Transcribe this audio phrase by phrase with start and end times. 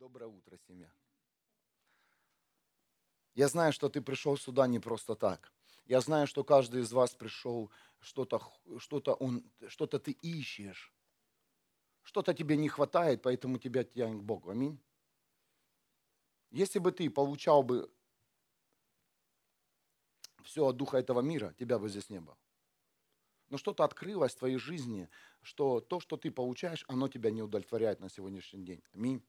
[0.00, 0.90] Доброе утро, семья.
[3.34, 5.52] Я знаю, что ты пришел сюда не просто так.
[5.84, 8.40] Я знаю, что каждый из вас пришел, что-то
[8.78, 10.94] что он, что-то ты ищешь.
[12.00, 14.48] Что-то тебе не хватает, поэтому тебя тянет к Богу.
[14.48, 14.80] Аминь.
[16.50, 17.92] Если бы ты получал бы
[20.44, 22.38] все от духа этого мира, тебя бы здесь не было.
[23.50, 25.10] Но что-то открылось в твоей жизни,
[25.42, 28.82] что то, что ты получаешь, оно тебя не удовлетворяет на сегодняшний день.
[28.94, 29.22] Аминь.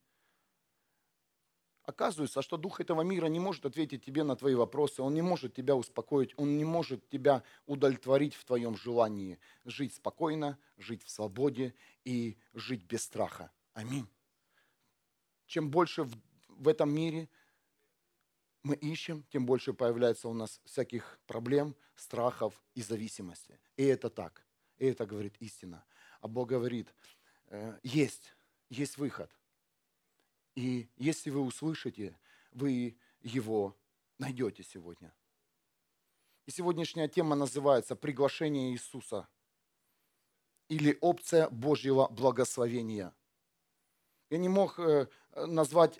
[1.83, 5.55] Оказывается, что дух этого мира не может ответить тебе на твои вопросы, он не может
[5.55, 11.73] тебя успокоить, он не может тебя удовлетворить в твоем желании жить спокойно, жить в свободе
[12.05, 13.51] и жить без страха.
[13.73, 14.07] Аминь.
[15.47, 16.15] Чем больше в,
[16.49, 17.27] в этом мире
[18.61, 23.59] мы ищем, тем больше появляется у нас всяких проблем, страхов и зависимости.
[23.75, 24.45] И это так.
[24.77, 25.83] И это говорит истина.
[26.19, 26.93] А Бог говорит,
[27.47, 28.35] э, есть,
[28.69, 29.31] есть выход.
[30.55, 32.17] И если вы услышите,
[32.51, 33.75] вы его
[34.17, 35.13] найдете сегодня.
[36.45, 39.27] И сегодняшняя тема называется «Приглашение Иисуса»
[40.67, 43.13] или «Опция Божьего благословения».
[44.29, 45.99] Я не мог э, назвать,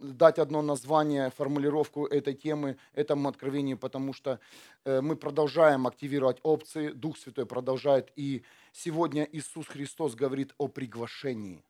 [0.00, 4.40] дать одно название, формулировку этой темы, этому откровению, потому что
[4.84, 11.62] э, мы продолжаем активировать опции, Дух Святой продолжает, и сегодня Иисус Христос говорит о приглашении.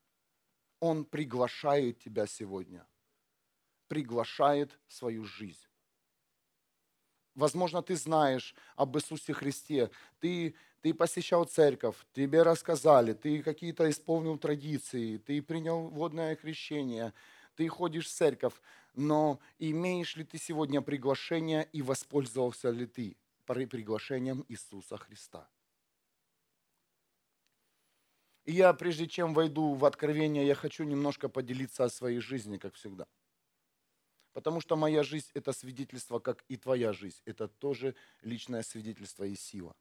[0.81, 2.87] Он приглашает тебя сегодня.
[3.89, 5.69] Приглашает в свою жизнь.
[7.35, 9.91] Возможно, ты знаешь об Иисусе Христе.
[10.19, 17.15] Ты, ты посещал церковь, тебе рассказали, ты какие-то исполнил традиции, ты принял водное крещение,
[17.55, 18.55] ты ходишь в церковь.
[18.95, 25.49] Но имеешь ли ты сегодня приглашение и воспользовался ли ты приглашением Иисуса Христа?
[28.49, 32.77] И я, прежде чем войду в откровение, я хочу немножко поделиться о своей жизни, как
[32.77, 33.07] всегда.
[34.33, 37.21] Потому что моя жизнь– это свидетельство, как и твоя жизнь.
[37.27, 39.77] Это тоже личное свидетельство и сила.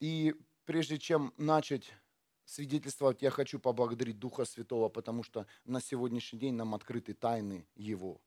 [0.00, 0.34] И
[0.66, 1.94] прежде чем начать
[2.44, 8.20] свидетельствовать, я хочу поблагодарить Духа Святого, потому что на сегодняшний день нам открыты тайны Его,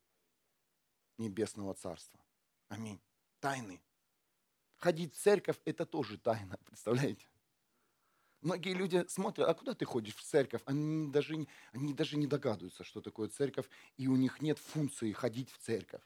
[1.20, 2.20] Небесного Царства.
[2.68, 3.00] Аминь.
[3.42, 3.80] Тайны.
[4.78, 7.29] Ходить в церковь– это тоже тайна, представляете?
[8.42, 10.62] Многие люди смотрят, а куда ты ходишь в церковь?
[10.66, 15.52] Они даже, они даже не догадываются, что такое церковь, и у них нет функции ходить
[15.52, 16.02] в церковь.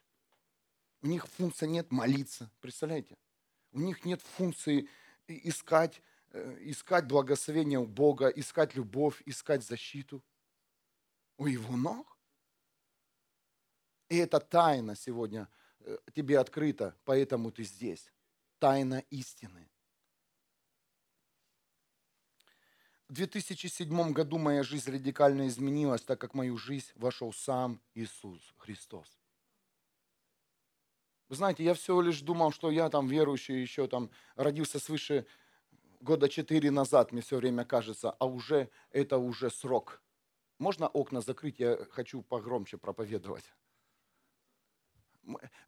[1.01, 3.17] У них функции нет молиться, представляете?
[3.71, 4.89] У них нет функции
[5.27, 10.23] искать, э, искать благословение у Бога, искать любовь, искать защиту
[11.37, 12.17] у Его ног.
[14.09, 15.49] И эта тайна сегодня
[15.81, 18.11] э, тебе открыта, поэтому ты здесь.
[18.59, 19.69] Тайна истины.
[23.13, 28.41] В 2007 году моя жизнь радикально изменилась, так как в мою жизнь вошел сам Иисус
[28.57, 29.05] Христос.
[31.29, 35.27] Вы знаете, я всего лишь думал, что я там верующий, еще там родился свыше
[36.01, 40.01] года четыре назад, мне все время кажется, а уже это уже срок.
[40.57, 43.45] Можно окна закрыть, я хочу погромче проповедовать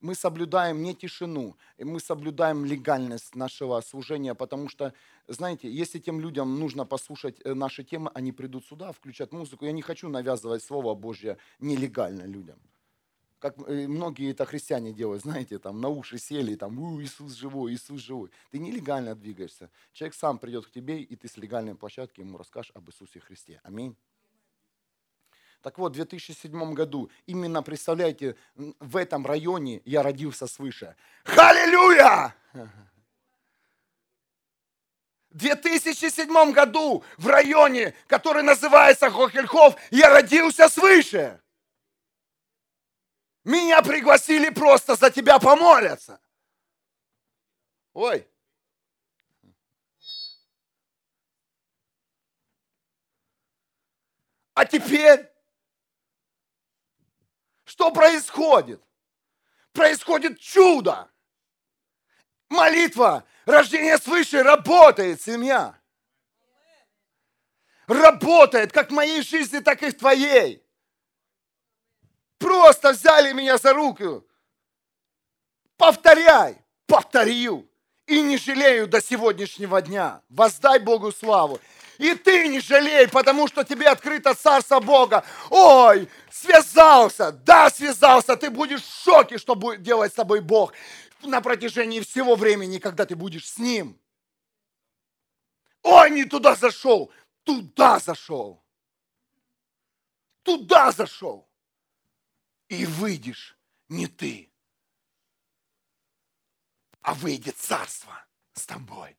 [0.02, 4.94] мы соблюдаем не тишину, мы соблюдаем легальность нашего служения, потому что,
[5.28, 9.66] знаете, если тем людям нужно послушать э, наши темы, они придут сюда, включат музыку.
[9.66, 12.60] Я не хочу навязывать Слово Божье нелегально людям.
[13.40, 17.74] Как э, многие это христиане делают, знаете, там на уши сели, там, У, Иисус живой,
[17.74, 18.32] Иисус живой.
[18.52, 19.70] Ты нелегально двигаешься.
[19.94, 23.60] Человек сам придет к тебе, и ты с легальной площадки ему расскажешь об Иисусе Христе.
[23.64, 23.96] Аминь.
[25.66, 30.96] Так вот, в 2007 году, именно, представляете, в этом районе я родился свыше.
[31.24, 32.36] Халилюя!
[35.32, 41.42] В 2007 году в районе, который называется Хохельхов, я родился свыше.
[43.44, 46.22] Меня пригласили просто за тебя помолиться.
[47.94, 48.28] Ой.
[54.54, 55.35] А теперь
[57.76, 58.82] что происходит?
[59.74, 61.10] Происходит чудо.
[62.48, 65.78] Молитва, рождение свыше работает, семья.
[67.88, 70.64] Работает как в моей жизни, так и в твоей.
[72.38, 74.26] Просто взяли меня за руку.
[75.76, 77.70] Повторяй, повторю.
[78.08, 80.22] И не жалею до сегодняшнего дня.
[80.30, 81.60] Воздай Богу славу.
[81.98, 85.24] И ты не жалей, потому что тебе открыто Царство Бога.
[85.50, 88.36] Ой, связался, да, связался.
[88.36, 90.74] Ты будешь в шоке, что будет делать с тобой Бог
[91.24, 94.00] на протяжении всего времени, когда ты будешь с Ним.
[95.84, 97.12] Ой, не туда зашел,
[97.44, 98.64] туда зашел.
[100.44, 101.50] туда зашел.
[102.70, 103.58] И выйдешь
[103.90, 104.52] не ты,
[107.02, 109.18] а выйдет царство с тобой.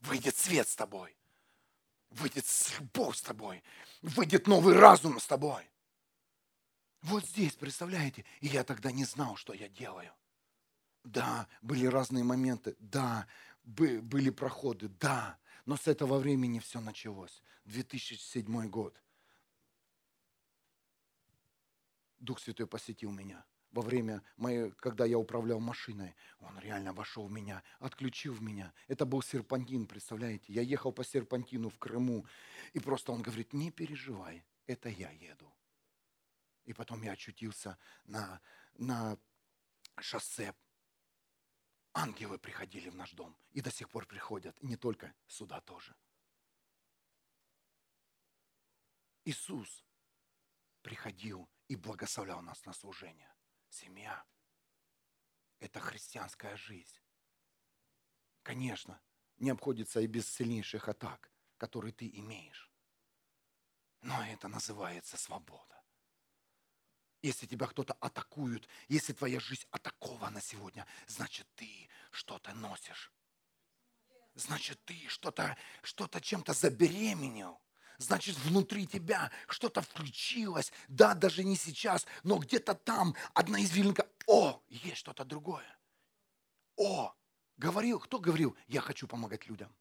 [0.00, 1.16] Выйдет свет с тобой.
[2.10, 2.44] Выйдет
[2.94, 3.62] Бог с тобой.
[4.02, 5.68] Выйдет новый разум с тобой.
[7.02, 8.24] Вот здесь, представляете?
[8.40, 10.12] И я тогда не знал, что я делаю.
[11.04, 12.76] Да, были разные моменты.
[12.78, 13.26] Да,
[13.62, 14.88] были проходы.
[14.88, 17.42] Да, но с этого времени все началось.
[17.66, 19.00] 2007 год.
[22.18, 23.44] Дух Святой посетил меня
[23.78, 26.16] во время, моей, когда я управлял машиной.
[26.40, 28.74] Он реально вошел в меня, отключил в меня.
[28.88, 30.52] Это был серпантин, представляете?
[30.52, 32.26] Я ехал по серпантину в Крыму,
[32.72, 35.54] и просто он говорит, не переживай, это я еду.
[36.64, 38.40] И потом я очутился на,
[38.78, 39.16] на
[40.00, 40.52] шоссе.
[41.92, 45.94] Ангелы приходили в наш дом и до сих пор приходят, и не только сюда тоже.
[49.24, 49.84] Иисус
[50.82, 53.32] приходил и благословлял нас на служение.
[53.68, 54.24] Семья–
[55.60, 56.98] это христианская жизнь.
[58.42, 59.00] Конечно,
[59.36, 62.70] не обходится и без сильнейших атак, которые ты имеешь.
[64.00, 65.82] Но это называется свобода.
[67.20, 73.12] Если тебя кто-то атакует, если твоя жизнь атакована сегодня, значит ты что-то носишь.
[74.34, 77.60] Значит ты что-то что, -то, чем-то забеременел
[77.98, 80.72] значит внутри тебя что-то включилось.
[80.88, 84.08] Да, даже не сейчас, но где-то там одна извилинка.
[84.26, 85.66] О, есть что-то другое.
[86.76, 87.14] О,
[87.56, 89.74] говорил, кто говорил, я хочу помогать людям.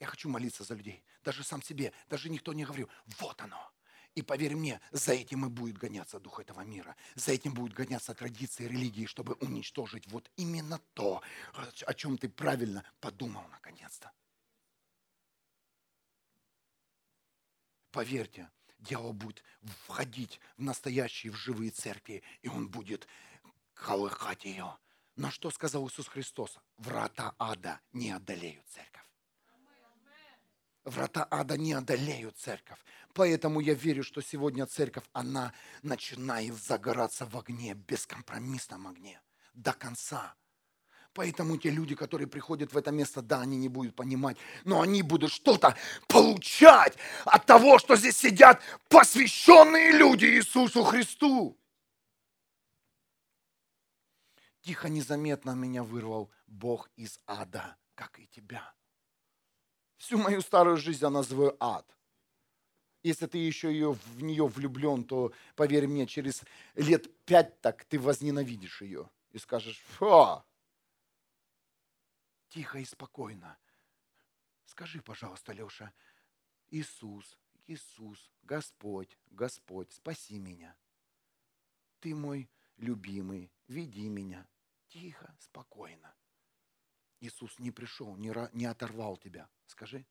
[0.00, 1.02] Я хочу молиться за людей.
[1.22, 2.88] Даже сам себе, даже никто не говорил.
[3.18, 3.72] Вот оно.
[4.14, 6.96] И поверь мне, за этим и будет гоняться дух этого мира.
[7.14, 11.22] За этим будет гоняться традиции религии, чтобы уничтожить вот именно то,
[11.86, 14.10] о чем ты правильно подумал наконец-то.
[17.90, 19.42] Поверьте, дьявол будет
[19.86, 23.06] входить в настоящие, в живые церкви, и он будет
[23.74, 24.76] колыхать ее.
[25.16, 26.58] Но что сказал Иисус Христос?
[26.76, 29.02] Врата ада не одолеют церковь.
[30.84, 32.78] Врата ада не одолеют церковь.
[33.12, 35.52] Поэтому я верю, что сегодня церковь, она
[35.82, 39.20] начинает загораться в огне, бескомпромиссном огне,
[39.54, 40.34] до конца.
[41.18, 45.02] Поэтому те люди, которые приходят в это место, да, они не будут понимать, но они
[45.02, 45.74] будут что-то
[46.06, 51.58] получать от того, что здесь сидят посвященные люди Иисусу Христу.
[54.60, 58.72] Тихо, незаметно меня вырвал Бог из ада, как и тебя.
[59.96, 61.84] Всю мою старую жизнь я называю ад.
[63.02, 66.42] Если ты еще ее, в нее влюблен, то, поверь мне, через
[66.76, 70.44] лет пять так ты возненавидишь ее и скажешь, фу,
[72.48, 73.58] тихо и спокойно.
[74.66, 75.92] Скажи, пожалуйста, Леша,
[76.70, 80.76] Иисус, Иисус, Господь, Господь, спаси меня.
[82.00, 84.46] Ты мой любимый, веди меня.
[84.88, 86.14] Тихо, спокойно.
[87.20, 89.48] Иисус не пришел, не, не оторвал тебя.
[89.66, 90.06] Скажи,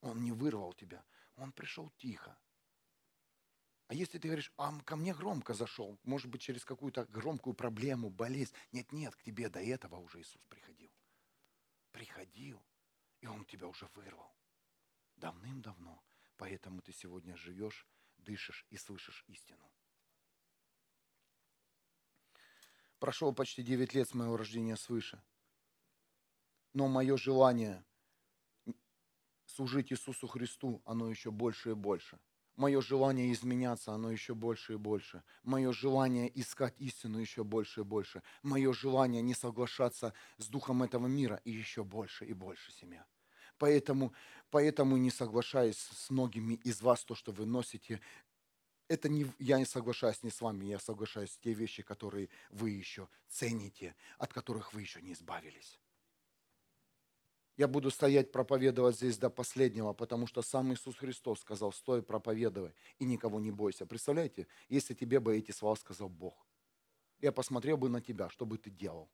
[0.00, 1.04] Он не вырвал тебя.
[1.36, 2.36] Он пришел тихо.
[3.86, 8.10] А если ты говоришь, а ко мне громко зашел, может быть, через какую-то громкую проблему,
[8.10, 8.54] болезнь.
[8.72, 10.77] Нет, нет, к тебе до этого уже Иисус приходил
[11.92, 12.62] приходил,
[13.20, 14.34] и Он тебя уже вырвал.
[15.16, 16.02] Давным-давно.
[16.36, 17.86] Поэтому ты сегодня живешь,
[18.18, 19.70] дышишь и слышишь истину.
[22.98, 25.22] Прошло почти 9 лет с моего рождения свыше.
[26.72, 27.84] Но мое желание
[29.46, 32.20] служить Иисусу Христу, оно еще больше и больше.
[32.58, 35.22] Мое желание изменяться, оно еще больше и больше.
[35.44, 38.20] Мое желание искать истину еще больше и больше.
[38.42, 43.06] Мое желание не соглашаться с духом этого мира и еще больше и больше семья.
[43.58, 44.12] Поэтому,
[44.50, 48.00] поэтому не соглашаюсь с многими из вас, то, что вы носите.
[48.88, 52.70] Это не, я не соглашаюсь не с вами, я соглашаюсь с те вещи, которые вы
[52.70, 55.78] еще цените, от которых вы еще не избавились.
[57.58, 62.72] Я буду стоять, проповедовать здесь до последнего, потому что сам Иисус Христос сказал, стой, проповедуй
[63.00, 63.84] и никого не бойся.
[63.84, 66.46] Представляете, если тебе бы эти слова сказал Бог,
[67.18, 69.10] я посмотрел бы на тебя, что бы ты делал.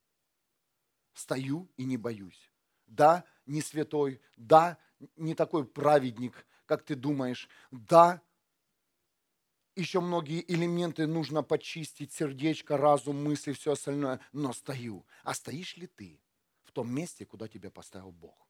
[1.14, 2.50] Стою и не боюсь.
[2.86, 4.76] Да, не святой, да,
[5.16, 8.20] не такой праведник, как ты думаешь, да,
[9.74, 15.06] еще многие элементы нужно почистить, сердечко, разум, мысли, все остальное, но стою.
[15.22, 16.20] А стоишь ли ты?
[16.74, 18.46] Том месте, куда тебя поставил Бог.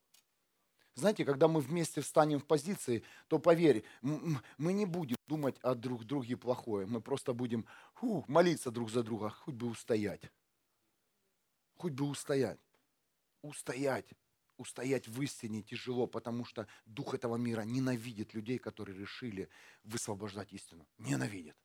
[0.97, 6.05] Знаете, когда мы вместе встанем в позиции, то поверь, мы не будем думать о друг
[6.05, 6.87] друге плохое.
[6.87, 10.31] Мы просто будем фу, молиться друг за друга, хоть бы устоять.
[11.75, 12.61] Хоть бы устоять.
[13.43, 14.07] Устоять.
[14.57, 19.49] Устоять в истине тяжело, потому что дух этого мира ненавидит людей, которые решили
[19.83, 20.87] высвобождать истину.
[20.99, 21.57] Ненавидит.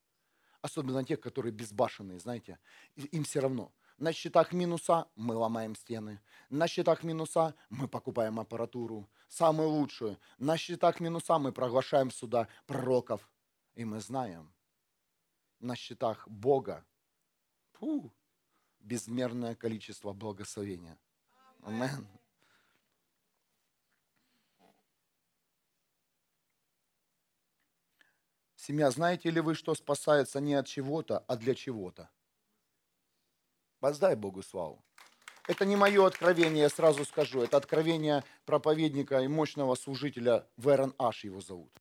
[0.61, 2.57] Особенно те, которые безбашенные, знаете,
[2.95, 3.71] им все равно.
[3.99, 6.21] На счетах минуса мы ломаем стены.
[6.49, 10.17] На счетах минуса мы покупаем аппаратуру, самую лучшую.
[10.37, 13.29] На счетах минуса мы проглашаем сюда пророков.
[13.75, 14.53] И мы знаем,
[15.59, 16.85] на счетах Бога
[17.73, 18.13] фу,
[18.79, 20.97] безмерное количество благословения.
[21.63, 22.07] Амен.
[28.55, 32.09] Семья, знаете ли вы, что спасается не от чего-то, а для чего-то?
[33.81, 34.83] Воздай Богу славу.
[35.47, 37.41] Это не мое откровение, я сразу скажу.
[37.41, 41.71] Это откровение проповедника и мощного служителя Верон Аш его зовут.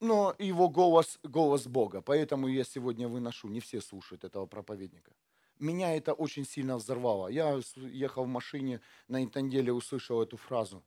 [0.00, 2.00] Но его голос, голос Бога.
[2.00, 3.48] Поэтому я сегодня выношу.
[3.48, 5.12] Не все слушают этого проповедника.
[5.58, 7.28] Меня это очень сильно взорвало.
[7.28, 10.82] Я ехал в машине, на этой неделе услышал эту фразу.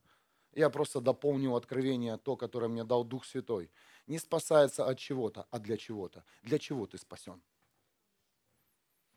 [0.55, 3.71] Я просто дополнил откровение, то, которое мне дал Дух Святой
[4.07, 6.23] не спасается от чего-то, а для чего-то.
[6.43, 7.41] Для чего ты спасен?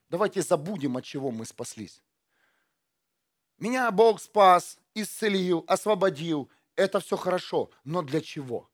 [0.08, 2.02] Давайте забудем, от чего мы спаслись.
[3.58, 6.50] Меня Бог спас, исцелил, освободил.
[6.76, 7.70] Это все хорошо.
[7.84, 8.70] Но для чего?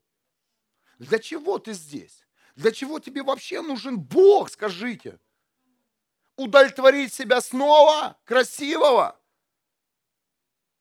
[0.99, 2.25] Для чего ты здесь?
[2.55, 5.19] Для чего тебе вообще нужен Бог, скажите?
[6.35, 9.19] Удовлетворить себя снова, красивого?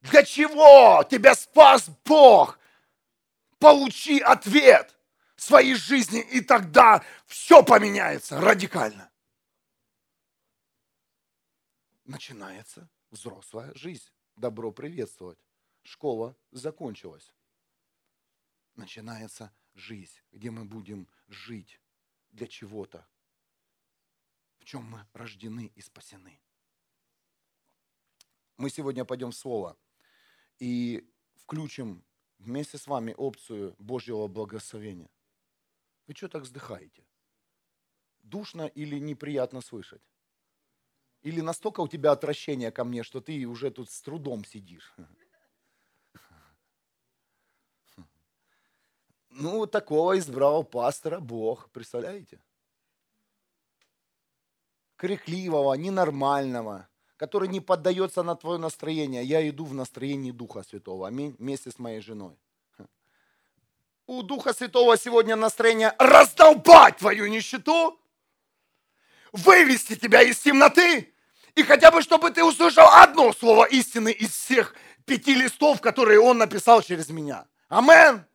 [0.03, 2.59] Для чего тебя спас Бог?
[3.59, 4.99] Получи ответ
[5.37, 9.11] своей жизни, и тогда все поменяется радикально.
[12.05, 14.11] Начинается взрослая жизнь.
[14.35, 15.39] Добро приветствовать.
[15.83, 17.33] Школа закончилась.
[18.75, 21.81] Начинается жизнь, где мы будем жить
[22.33, 23.07] для чего-то,
[24.59, 26.41] в чем мы рождены и спасены.
[28.57, 29.77] Мы сегодня пойдем в Слово
[30.62, 31.04] и
[31.35, 32.04] включим
[32.38, 35.11] вместе с вами опцию Божьего благословения–
[36.07, 37.04] вы что так вздыхаете?
[38.23, 40.02] Душно или неприятно слышать?
[41.23, 44.95] Или настолько у тебя отвращение ко мне, что ты уже тут с трудом сидишь?
[49.31, 52.42] Ну, такого избрал пастора Бог, представляете?
[54.97, 56.88] Крикливого, ненормального,
[57.23, 59.23] который не поддается на твое настроение.
[59.23, 62.37] Я иду в настроении Духа Святого, аминь, вместе с моей женой
[64.07, 67.97] у Духа Святого сегодня настроение раздолбать твою нищету,
[69.31, 71.14] вывести тебя из темноты,
[71.55, 74.75] и хотя бы, чтобы ты услышал одно слово истины из всех
[75.05, 77.47] пяти листов, которые он написал через меня.
[77.69, 78.26] Амен.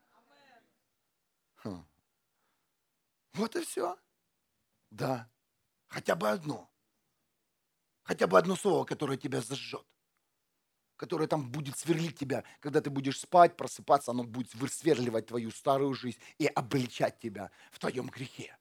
[3.34, 3.98] Вот и все.
[4.89, 5.29] Да.
[5.89, 6.70] Хотя бы одно.
[8.08, 9.86] Хотя бы одно слово, которое тебя зажжет
[10.96, 15.94] которое там будет сверлить тебя, когда ты будешь спать, просыпаться, оно будет высверливать твою старую
[15.94, 18.58] жизнь и обличать тебя в твоем грехе,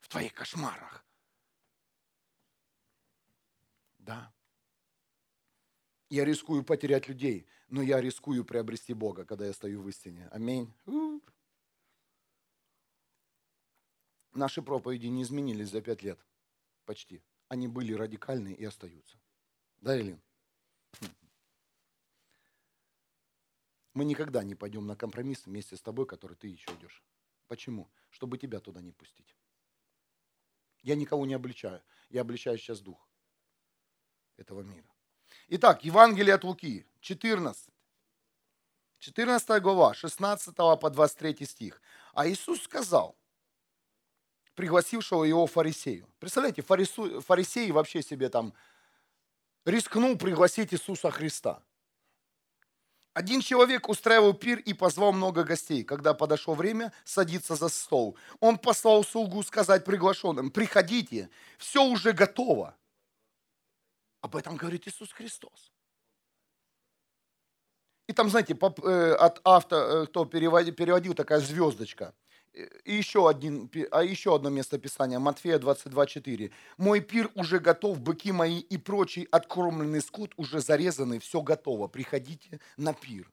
[0.00, 1.04] в твоих кошмарах.
[3.98, 4.32] Да.
[6.08, 10.26] Я рискую потерять людей, но я рискую приобрести Бога, когда я стою в истине.
[10.32, 10.74] Аминь.
[14.32, 16.18] Наши проповеди не изменились за пять лет.
[16.86, 17.22] Почти.
[17.48, 19.18] Они были радикальны и остаются.
[19.80, 20.20] Да, Элин?
[23.94, 27.02] Мы никогда не пойдем на компромисс вместе с тобой, который ты еще идешь.
[27.46, 27.90] Почему?
[28.10, 29.36] Чтобы тебя туда не пустить.
[30.82, 31.82] Я никого не обличаю.
[32.10, 33.08] Я обличаю сейчас дух
[34.36, 34.88] этого мира.
[35.48, 37.70] Итак, Евангелие от Луки, 14.
[38.98, 41.82] 14 глава, 16 по 23 стих.
[42.14, 43.16] А Иисус сказал,
[44.58, 46.08] пригласившего его фарисею.
[46.18, 48.52] Представляете, фарису, фарисей вообще себе там
[49.64, 51.62] рискнул пригласить Иисуса Христа.
[53.14, 55.84] Один человек устраивал пир и позвал много гостей.
[55.84, 62.74] Когда подошло время садиться за стол, он послал слугу сказать приглашенным, приходите, все уже готово.
[64.22, 65.70] Об этом говорит Иисус Христос.
[68.08, 72.12] И там, знаете, э, от авто, э, кто переводил, переводил такая звездочка–
[72.84, 76.50] и еще, один, а еще одно место Писания, Матфея 22,4.
[76.76, 82.60] «Мой пир уже готов, быки мои и прочий откормленный скот уже зарезаны, все готово, приходите
[82.76, 83.30] на пир».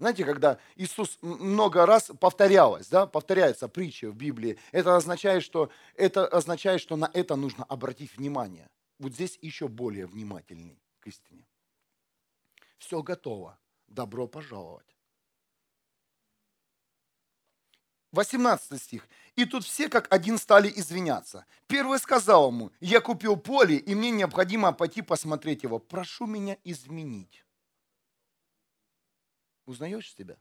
[0.00, 6.26] Знаете, когда Иисус много раз повторялось, да, повторяется притча в Библии, это означает, что, это
[6.26, 8.68] означает, что на это нужно обратить внимание.
[8.98, 11.46] Вот здесь еще более внимательный к истине.
[12.78, 13.58] Все готово.
[13.86, 14.93] Добро пожаловать.
[18.14, 19.08] 18 стих.
[19.36, 21.44] И тут все как один стали извиняться.
[21.66, 25.78] Первый сказал ему, я купил поле, и мне необходимо пойти посмотреть его.
[25.78, 27.44] Прошу меня изменить.
[29.66, 30.36] Узнаешь себя?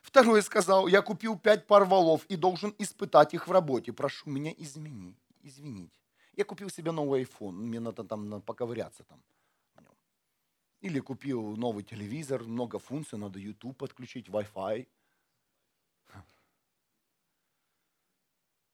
[0.00, 3.92] Второй сказал, я купил пять пар валов и должен испытать их в работе.
[3.92, 6.00] Прошу меня измени, извинить.
[6.36, 9.22] Я купил себе новый iPhone, мне надо там поковыряться там.
[10.82, 14.86] Или купил новый телевизор, много функций, надо YouTube подключить, Wi-Fi.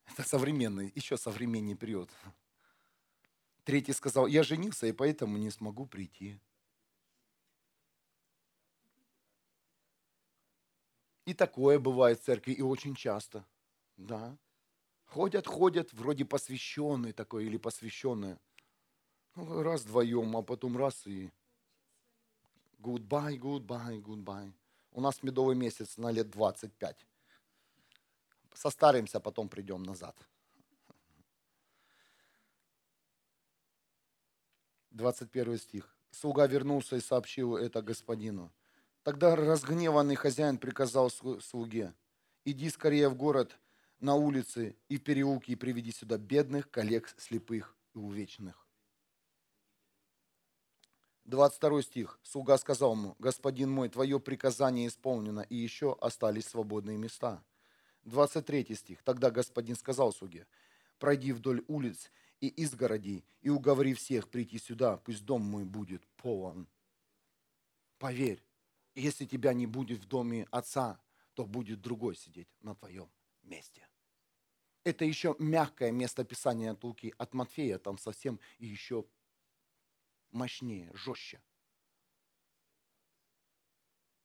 [0.07, 2.11] Это современный, еще современный период.
[3.65, 6.39] Третий сказал, я женился, и поэтому не смогу прийти.
[11.25, 13.47] И такое бывает в церкви, и очень часто.
[13.97, 14.37] Да.
[15.05, 18.41] Ходят, ходят, вроде посвященные такой или посвященные.
[19.37, 21.31] Ну, раз вдвоем, а потом раз и
[22.81, 24.53] goodbye, goodbye, goodbye.
[24.91, 27.07] У нас медовый месяц на лет 25.
[28.55, 30.17] Состаримся, а потом придем назад.
[34.91, 35.97] 21 стих.
[36.11, 38.53] Слуга вернулся и сообщил это господину.
[39.03, 41.95] Тогда разгневанный хозяин приказал слуге,
[42.45, 43.59] иди скорее в город,
[43.99, 48.67] на улицы и в переулки и приведи сюда бедных, коллег, слепых и увечных.
[51.25, 52.21] 22 стих.
[52.23, 57.43] Слуга сказал ему, господин мой, твое приказание исполнено, и еще остались свободные места.
[58.05, 59.03] 23 стих.
[59.03, 60.47] Тогда господин сказал слуге,
[60.99, 66.67] пройди вдоль улиц и изгородей, и уговори всех прийти сюда, пусть дом мой будет полон.
[67.99, 68.43] Поверь,
[68.95, 71.01] если тебя не будет в доме отца,
[71.35, 73.09] то будет другой сидеть на твоем
[73.43, 73.87] месте.
[74.85, 77.15] Это еще мягкое место писания от Луки.
[77.17, 79.05] От Матфея там совсем еще
[80.33, 81.41] мощнее, жестче.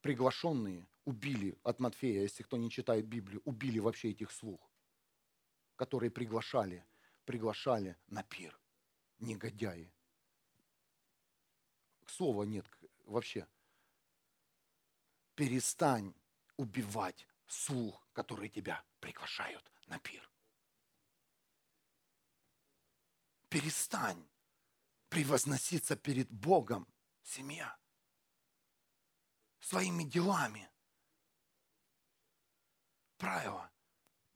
[0.07, 4.71] Приглашенные убили от Матфея, если кто не читает Библию, убили вообще этих слух,
[5.75, 6.85] которые приглашали,
[7.25, 8.57] приглашали на пир.
[9.19, 9.91] Негодяи.
[12.05, 12.65] Слова нет
[13.03, 13.45] вообще
[15.35, 16.13] перестань
[16.55, 20.31] убивать слух, которые тебя приглашают на пир.
[23.49, 24.25] Перестань
[25.10, 26.88] превозноситься перед Богом,
[27.23, 27.77] семья,
[29.67, 30.71] своими делами.
[33.17, 33.69] Правило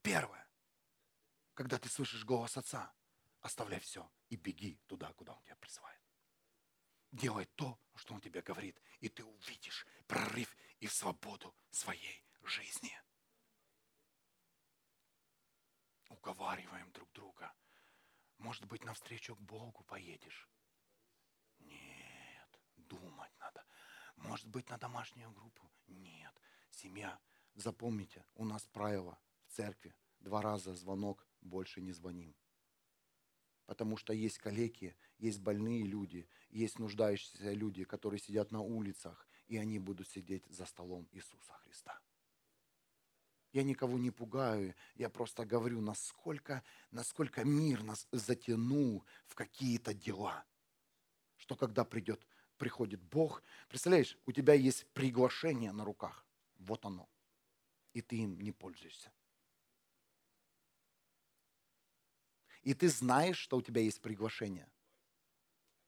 [0.02, 0.46] первое.
[1.54, 2.94] Когда ты слышишь голос Отца,
[3.40, 6.02] оставляй все и беги туда, куда Он тебя призывает.
[7.14, 13.02] Делай то, что Он тебе говорит, и ты увидишь прорыв и свободу своей жизни.
[16.10, 17.54] Уговариваем друг друга.
[18.38, 20.50] Может быть, навстречу к Богу поедешь?
[21.60, 23.66] Нет, думать надо.
[24.24, 25.70] Может быть, на домашнюю группу?
[25.88, 26.34] Нет.
[26.70, 27.20] Семья,
[27.56, 29.94] запомните, у нас правило в церкви.
[30.20, 32.36] Два раза звонок, больше не звоним.
[33.66, 39.58] Потому что есть калеки, есть больные люди, есть нуждающиеся люди, которые сидят на улицах, и
[39.58, 42.00] они будут сидеть за столом Иисуса Христа.
[43.54, 50.46] Я никого не пугаю, я просто говорю, насколько, насколько мир нас затянул в какие-то дела.
[51.36, 52.26] Что когда придет,
[52.62, 56.28] приходит Бог, представляешь, у тебя есть приглашение на руках,
[56.60, 57.10] вот оно,
[57.92, 59.12] и ты им не пользуешься.
[62.62, 64.70] И ты знаешь, что у тебя есть приглашение,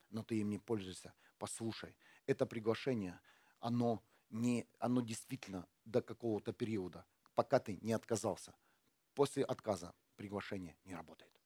[0.10, 1.14] но ты им не пользуешься.
[1.38, 3.22] Послушай, это приглашение,
[3.60, 7.06] оно, не, оно действительно до какого-то периода,
[7.36, 8.56] пока ты не отказался.
[9.14, 11.43] После отказа приглашение не работает.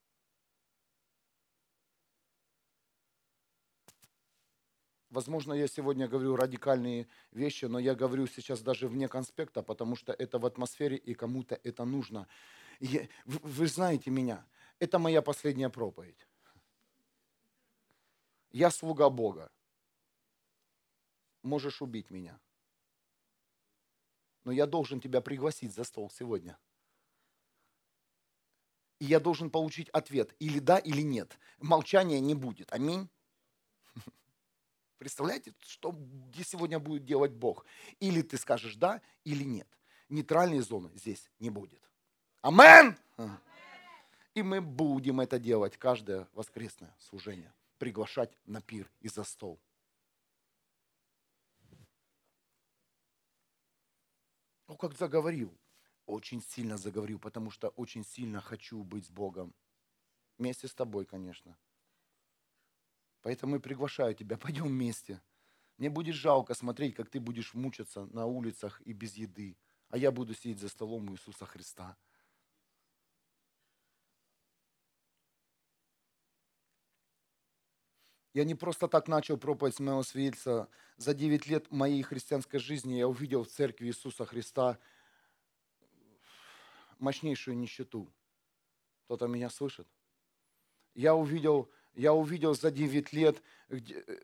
[5.10, 10.12] Возможно, я сегодня говорю радикальные вещи, но я говорю сейчас даже вне конспекта, потому что
[10.12, 12.28] это в атмосфере и кому-то это нужно.
[12.78, 14.44] Я, вы, вы знаете меня,
[14.78, 16.26] это моя последняя проповедь.
[18.50, 19.50] Я слуга Бога.
[21.42, 22.38] Можешь убить меня.
[24.44, 26.58] Но я должен тебя пригласить за стол сегодня.
[28.98, 31.38] И я должен получить ответ, или да, или нет.
[31.58, 32.70] Молчания не будет.
[32.72, 33.08] Аминь.
[34.98, 35.96] Представляете, что
[36.44, 37.64] сегодня будет делать Бог?
[38.00, 39.68] Или ты скажешь да, или нет.
[40.08, 41.80] Нейтральной зоны здесь не будет.
[42.42, 42.96] Амен!
[44.34, 47.52] И мы будем это делать каждое воскресное служение.
[47.78, 49.60] Приглашать на пир и за стол.
[54.66, 55.56] Ну, как заговорил.
[56.06, 59.54] Очень сильно заговорил, потому что очень сильно хочу быть с Богом.
[60.38, 61.56] Вместе с тобой, конечно.
[63.22, 65.20] Поэтому и приглашаю тебя, пойдем вместе.
[65.76, 69.56] Мне будет жалко смотреть, как ты будешь мучиться на улицах и без еды,
[69.90, 71.96] а я буду сидеть за столом у Иисуса Христа.
[78.34, 80.68] Я не просто так начал проповедь моего свидетельства.
[80.96, 84.78] За 9 лет моей христианской жизни я увидел в церкви Иисуса Христа
[86.98, 88.12] мощнейшую нищету.
[89.04, 89.88] Кто-то меня слышит?
[90.94, 93.42] Я увидел, я увидел за 9 лет,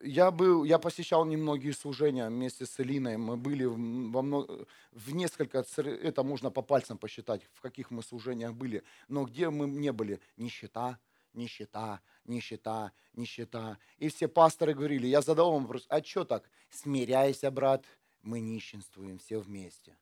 [0.01, 5.65] я, был, я посещал немногие служения вместе с Элиной, мы были во много, в несколько,
[5.77, 10.21] это можно по пальцам посчитать, в каких мы служениях были, но где мы не были,
[10.37, 11.01] нищета,
[11.33, 13.79] нищета, нищета, нищета.
[13.99, 16.49] И все пасторы говорили, я задал вам вопрос, а что так?
[16.71, 17.85] Смиряйся, брат,
[18.23, 19.97] мы нищенствуем все вместе.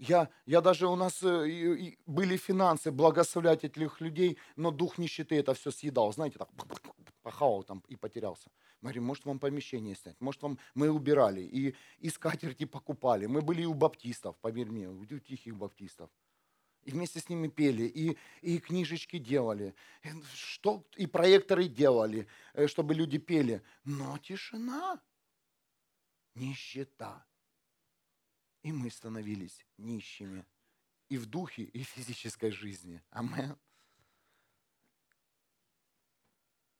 [0.00, 5.52] Я, я даже у нас э, были финансы благословлять этих людей, но дух нищеты это
[5.52, 6.10] все съедал.
[6.10, 6.48] Знаете, так
[7.22, 8.50] похавал там и потерялся.
[8.80, 13.26] Мы говорим, может вам помещение снять, может вам мы убирали и, и скатерти покупали.
[13.26, 16.08] Мы были и у баптистов, поверь мне, у тихих баптистов.
[16.84, 19.74] И вместе с ними пели, и, и книжечки делали,
[20.32, 23.62] что, и проекторы делали, э, чтобы люди пели.
[23.84, 24.98] Но тишина,
[26.34, 27.26] нищета.
[28.62, 30.44] И мы становились нищими
[31.08, 33.02] и в духе, и в физической жизни.
[33.10, 33.56] Амен.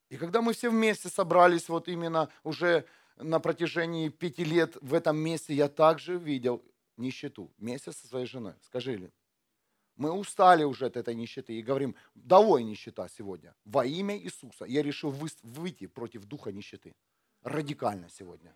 [0.09, 5.17] И когда мы все вместе собрались, вот именно уже на протяжении пяти лет в этом
[5.17, 6.65] месте, я также видел
[6.97, 8.55] нищету вместе со своей женой.
[8.63, 9.13] Скажи, ли,
[9.97, 13.55] мы устали уже от этой нищеты и говорим, довой нищета сегодня.
[13.65, 15.11] Во имя Иисуса я решил
[15.43, 16.95] выйти против духа нищеты.
[17.43, 18.55] Радикально сегодня.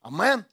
[0.00, 0.44] Амен.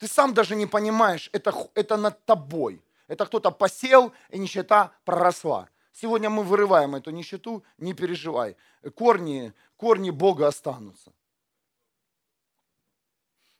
[0.00, 2.82] Ты сам даже не понимаешь, это, это над тобой.
[3.06, 5.68] Это кто-то посел, и нищета проросла.
[5.92, 8.56] Сегодня мы вырываем эту нищету, не переживай.
[8.94, 11.12] Корни, корни Бога останутся.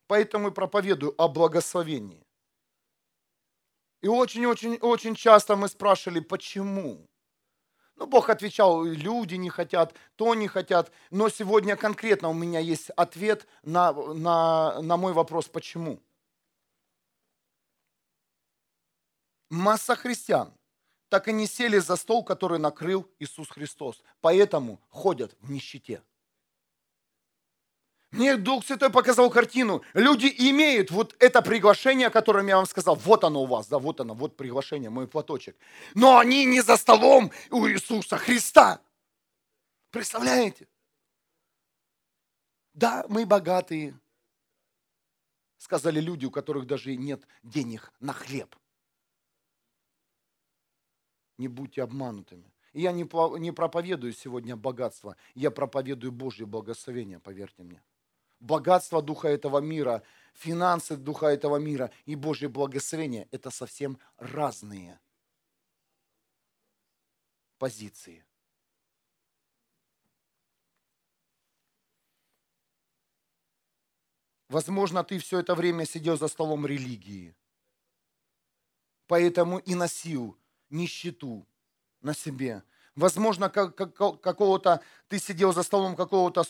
[0.07, 2.27] Поэтому и проповедую о благословении.
[4.01, 7.07] И очень-очень-очень часто мы спрашивали, почему?
[7.97, 10.91] Ну, Бог отвечал, люди не хотят, то не хотят.
[11.11, 16.01] Но сегодня конкретно у меня есть ответ на, на, на мой вопрос, почему.
[19.51, 20.55] Масса христиан
[21.11, 24.03] так и не сели за стол, который накрыл Иисус Христос.
[24.21, 26.03] Поэтому ходят в нищете.
[28.13, 29.83] Мне Дух Святой показал картину.
[29.93, 32.97] Люди имеют вот это приглашение, о котором я вам сказал.
[32.97, 35.57] Вот оно у вас, да, вот оно, вот приглашение, мой платочек.
[35.95, 38.81] Но они не за столом у Иисуса Христа.
[39.91, 40.67] Представляете?
[42.73, 43.99] Да, мы богатые,
[45.59, 48.57] сказали люди, у которых даже нет денег на хлеб
[51.41, 52.53] не будьте обманутыми.
[52.73, 53.03] И я не,
[53.39, 57.83] не проповедую сегодня богатство, я проповедую Божье благословение, поверьте мне.
[58.39, 60.03] Богатство духа этого мира,
[60.35, 65.01] финансы духа этого мира и Божье благословение– это совсем разные
[67.59, 68.25] позиции.
[74.49, 77.37] Возможно, ты все это время сидел за столом религии,
[79.07, 80.40] поэтому и носил
[80.71, 81.47] нищету
[82.01, 82.63] на себе.
[82.95, 86.45] Возможно, как, как, какого-то, ты сидел за столом какого-то,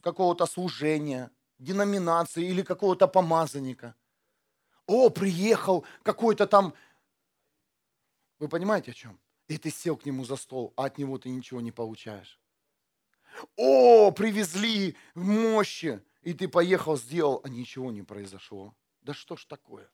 [0.00, 3.94] какого-то служения, деноминации или какого-то помазанника.
[4.86, 6.74] О, приехал какой-то там...
[8.38, 9.20] Вы понимаете о чем?
[9.48, 12.40] И ты сел к нему за стол, а от него ты ничего не получаешь.
[13.56, 18.74] О, привезли мощи, и ты поехал, сделал, а ничего не произошло.
[19.02, 19.88] Да что ж такое?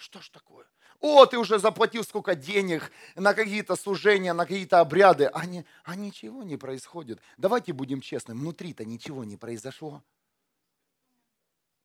[0.00, 0.64] Что ж такое?
[1.00, 5.94] О, ты уже заплатил сколько денег на какие-то служения, на какие-то обряды, а, не, а
[5.94, 7.20] ничего не происходит.
[7.36, 10.02] Давайте будем честны, внутри-то ничего не произошло.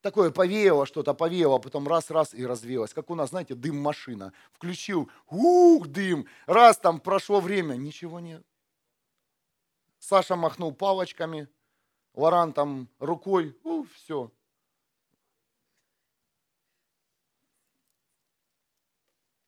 [0.00, 2.94] Такое повеяло что-то, повеяло, потом раз-раз и развеялось.
[2.94, 4.32] Как у нас, знаете, дым машина.
[4.52, 8.42] Включил, ух, дым, раз там прошло время, ничего нет.
[9.98, 11.48] Саша махнул палочками,
[12.14, 14.30] Лоран там рукой, ух, все,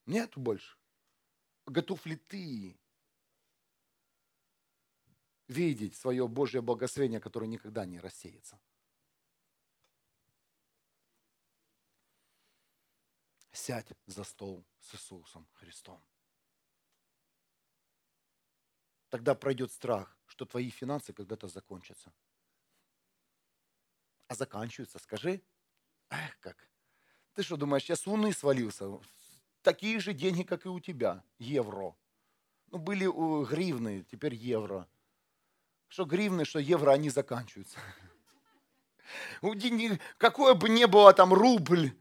[0.08, 0.74] Нету больше.
[1.66, 2.80] Готов ли ты
[5.48, 8.58] видеть свое Божье благословение, которое никогда не рассеется?
[13.52, 16.02] Сядь за стол с Иисусом Христом.
[19.10, 22.14] Тогда пройдет страх, что твои финансы когда-то закончатся.
[24.26, 25.42] А заканчиваются, скажи.
[26.08, 26.66] Эх, как.
[27.34, 28.86] Ты что думаешь, я с луны свалился?
[29.62, 31.94] Такие же деньги, как и у тебя, евро.
[32.70, 33.06] Ну, были
[33.44, 34.88] гривны, теперь евро.
[35.88, 37.78] Что гривны, что евро, они заканчиваются.
[39.42, 41.92] У денег, какое бы ни было там рубль,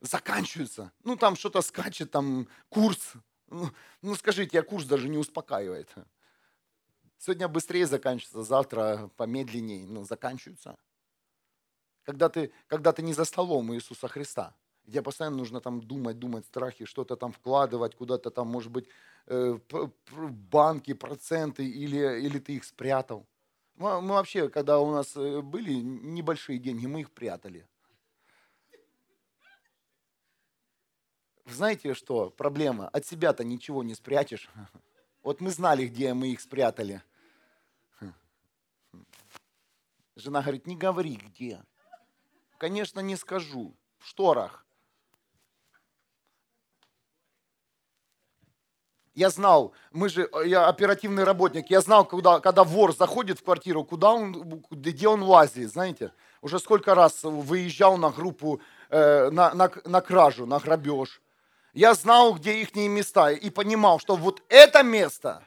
[0.00, 0.92] заканчивается.
[1.04, 3.12] Ну, там что-то скачет, там курс.
[3.48, 3.70] Ну,
[4.02, 5.94] ну, скажите, я курс даже не успокаивает.
[7.18, 10.76] Сегодня быстрее заканчивается, завтра помедленнее, но заканчивается.
[12.02, 14.54] Когда ты, когда ты не за столом Иисуса Христа,
[14.86, 18.88] где постоянно нужно там думать, думать, страхи, что-то там вкладывать, куда-то там, может быть,
[19.26, 19.58] э,
[20.50, 23.26] банки, проценты, или, или ты их спрятал.
[23.76, 27.66] Мы, вообще, когда у нас э, были небольшие деньги, мы их прятали.
[31.46, 32.30] Знаете что?
[32.30, 32.88] Проблема.
[32.88, 34.50] От себя-то ничего не спрячешь.
[35.22, 37.02] Вот мы знали, где мы их спрятали.
[40.16, 41.62] Жена говорит, не говори где.
[42.58, 43.76] Конечно, не скажу.
[43.98, 44.65] В шторах.
[49.16, 53.82] Я знал, мы же, я оперативный работник, я знал, куда, когда вор заходит в квартиру,
[53.82, 56.12] куда он, где он лазит, знаете.
[56.42, 61.22] Уже сколько раз выезжал на группу, э, на, на, на кражу, на грабеж.
[61.72, 65.42] Я знал, где их места и понимал, что вот это место,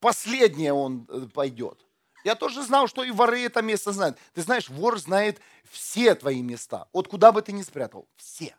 [0.00, 1.84] последнее он э, пойдет.
[2.24, 4.16] Я тоже знал, что и воры это место знают.
[4.32, 5.38] Ты знаешь, вор знает
[5.70, 6.88] все твои места.
[6.94, 8.56] Вот куда бы ты ни спрятал, все.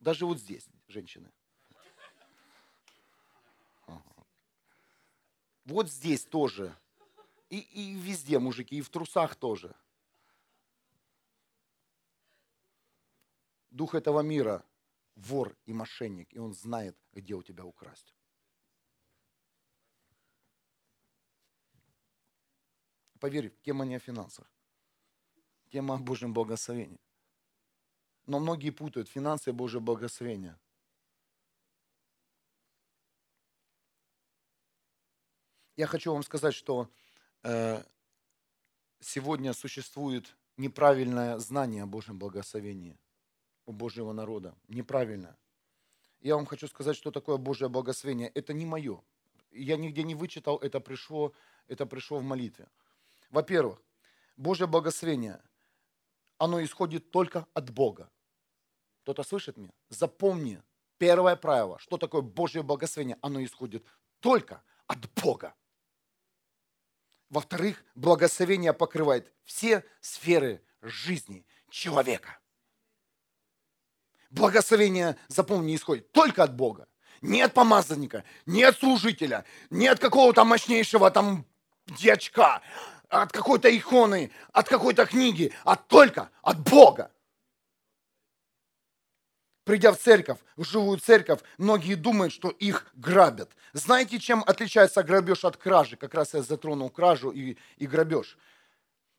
[0.00, 1.30] Даже вот здесь, женщины.
[5.64, 6.76] Вот здесь тоже.
[7.48, 9.74] И, и везде, мужики, и в трусах тоже.
[13.70, 14.64] Дух этого мира
[15.14, 18.14] вор и мошенник, и он знает, где у тебя украсть.
[23.20, 24.50] Поверь, тема не о финансах.
[25.70, 27.00] Тема о Божьем благословении.
[28.26, 30.58] Но многие путают финансы и Божье благословение.
[35.76, 36.90] Я хочу вам сказать, что
[37.42, 37.82] э,
[39.00, 42.98] сегодня существует неправильное знание о Божьем благословении
[43.64, 44.54] у Божьего народа.
[44.68, 45.36] Неправильно.
[46.20, 48.28] Я вам хочу сказать, что такое Божье благословение.
[48.28, 49.02] Это не мое.
[49.50, 51.32] Я нигде не вычитал, это пришло,
[51.68, 52.68] это пришло в молитве.
[53.30, 53.82] Во-первых,
[54.36, 55.42] Божье благословение,
[56.38, 58.10] оно исходит только от Бога.
[59.02, 59.72] Кто-то слышит меня?
[59.88, 60.62] Запомни,
[60.98, 63.84] первое правило, что такое Божье благословение, оно исходит
[64.20, 65.54] только от Бога.
[67.32, 72.38] Во-вторых, благословение покрывает все сферы жизни человека.
[74.28, 76.88] Благословение, запомни, исходит только от Бога.
[77.22, 81.46] Не от помазанника, не от служителя, не от какого-то мощнейшего там
[81.86, 82.60] дьячка,
[83.08, 87.10] от какой-то иконы, от какой-то книги, а только от Бога
[89.64, 93.50] придя в церковь, в живую церковь, многие думают, что их грабят.
[93.72, 95.96] Знаете, чем отличается грабеж от кражи?
[95.96, 98.36] Как раз я затронул кражу и, и грабеж.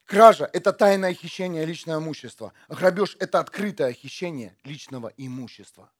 [0.05, 2.53] Кража– это тайное хищение личного имущества.
[2.67, 5.91] Грабеж– это открытое хищение личного имущества.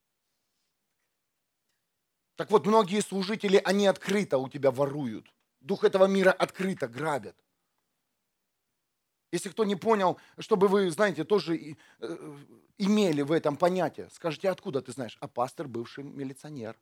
[2.36, 5.32] Так вот, многие служители, они открыто у тебя воруют.
[5.62, 7.36] Дух этого мира открыто грабят.
[9.34, 12.17] Если кто не понял, чтобы вы, знаете, тоже э,
[12.78, 15.17] имели в этом понятие, скажите, откуда ты знаешь?
[15.22, 16.78] А пастор бывший милиционер.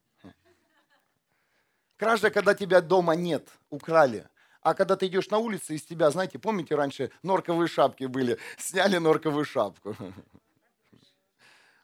[1.96, 4.28] Кража, когда тебя дома нет, украли.
[4.60, 8.98] А когда ты идешь на улице, из тебя, знаете, помните, раньше норковые шапки были, сняли
[8.98, 9.96] норковую шапку.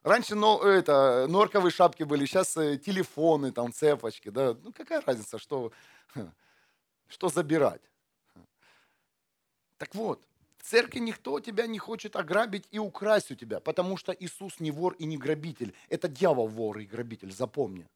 [0.04, 4.28] Раньше ну, это, норковые шапки были, сейчас э, телефоны, там, цепочки.
[4.28, 4.54] Да?
[4.62, 5.72] Ну какая разница, что,
[7.08, 7.82] что забирать.
[9.78, 10.28] Так вот,
[10.68, 14.96] церкви никто тебя не хочет ограбить и украсть у тебя, потому что Иисус не вор
[15.00, 15.74] и не грабитель.
[15.90, 17.88] Это дьявол вор и грабитель, запомни.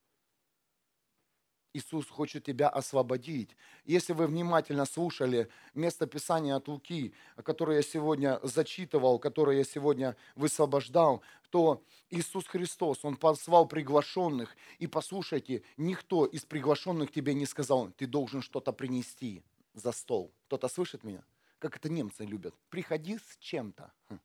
[1.73, 3.55] Иисус хочет тебя освободить.
[3.85, 10.17] Если вы внимательно слушали место Писания от Луки, которое я сегодня зачитывал, которое я сегодня
[10.35, 14.55] высвобождал, то Иисус Христос, Он послал приглашенных.
[14.79, 19.41] И послушайте, никто из приглашенных тебе не сказал, ты должен что-то принести
[19.73, 20.33] за стол.
[20.47, 21.23] Кто-то слышит меня?
[21.61, 23.93] Как это немцы любят, приходи с чем-то.
[24.09, 24.19] Хм.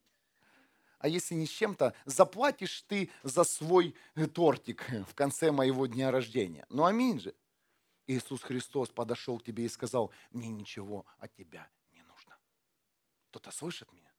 [0.99, 3.95] А если не с чем-то, заплатишь ты за свой
[4.35, 6.65] тортик в конце моего дня рождения.
[6.71, 7.35] Ну аминь же.
[8.07, 12.39] Иисус Христос подошел к тебе и сказал, мне ничего от тебя не нужно.
[13.29, 14.13] Кто-то слышит меня?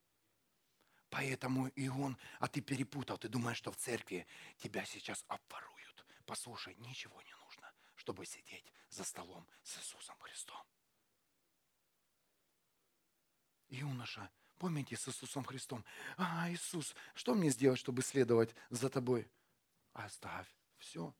[1.10, 4.26] Поэтому и он, а ты перепутал, ты думаешь, что в церкви
[4.58, 6.06] тебя сейчас обворуют.
[6.24, 10.62] Послушай, ничего не нужно, чтобы сидеть за столом с Иисусом Христом
[13.68, 15.84] юноша, помните с Иисусом Христом,
[16.16, 19.30] а, Иисус, что мне сделать, чтобы следовать за тобой?
[19.92, 20.46] Оставь
[20.78, 21.14] все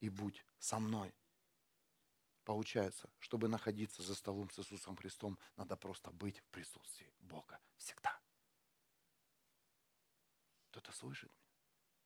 [0.00, 1.14] и будь со мной.
[2.44, 8.20] Получается, чтобы находиться за столом с Иисусом Христом, надо просто быть в присутствии Бога всегда.
[10.70, 11.44] Кто-то слышит меня?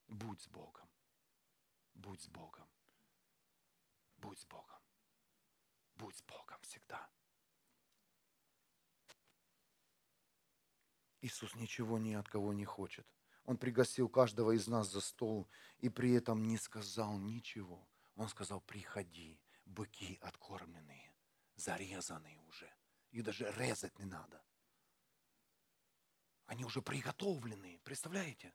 [0.09, 0.89] Будь с Богом.
[1.95, 2.69] Будь с Богом.
[4.19, 4.81] Будь с Богом.
[5.97, 7.11] Будь с Богом всегда.
[11.21, 13.07] Иисус ничего ни от кого не хочет.
[13.45, 17.89] Он пригласил каждого из нас за стол и при этом не сказал ничего.
[18.17, 21.13] Он сказал, приходи, быки откормленные,
[21.57, 22.71] зарезанные уже.
[23.11, 24.43] Их даже резать не надо.
[26.47, 28.53] Они уже приготовленные, представляете?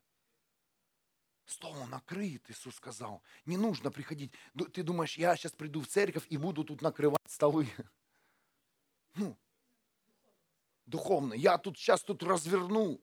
[1.46, 3.22] Стол накрыт, Иисус сказал.
[3.46, 4.32] Не нужно приходить.
[4.74, 7.68] Ты думаешь, я сейчас приду в церковь и буду тут накрывать столы.
[9.16, 9.38] Ну,
[10.86, 11.34] духовно.
[11.34, 13.02] Я тут сейчас тут разверну.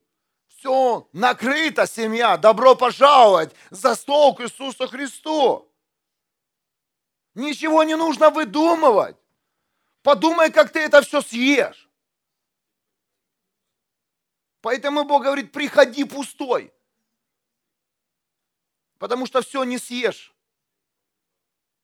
[0.49, 2.37] Все, накрыта семья.
[2.37, 5.71] Добро пожаловать за стол к Иисусу Христу.
[7.35, 9.17] Ничего не нужно выдумывать.
[10.03, 11.89] Подумай, как ты это все съешь.
[14.61, 16.73] Поэтому Бог говорит, приходи пустой.
[18.99, 20.35] Потому что все не съешь.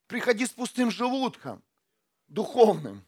[0.06, 1.62] Приходи с пустым желудком,
[2.28, 3.04] духовным.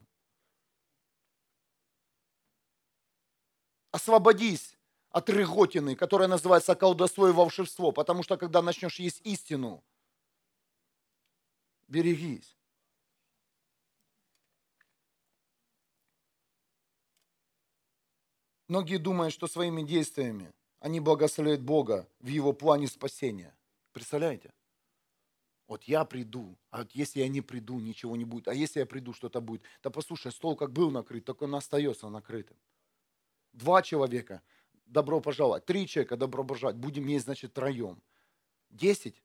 [3.90, 4.77] Освободись
[5.11, 7.92] от рыготины, которая называется колдовство и волшебство.
[7.92, 9.83] Потому что когда начнешь есть истину,
[11.88, 12.57] берегись.
[18.68, 23.57] Многие думают, что своими действиями они благословляют Бога в Его плане спасения.
[23.92, 24.53] Представляете?
[25.66, 28.48] Вот я приду, а вот если я не приду, ничего не будет.
[28.48, 29.62] А если я приду, что-то будет.
[29.83, 32.57] Да послушай, стол как был накрыт, так он остается накрытым.
[33.52, 34.42] Два человека,
[34.87, 35.66] добро пожаловать.
[35.66, 36.80] Три человека, добро пожаловать.
[36.80, 38.02] Будем есть, значит, троем.
[38.70, 39.22] Десять,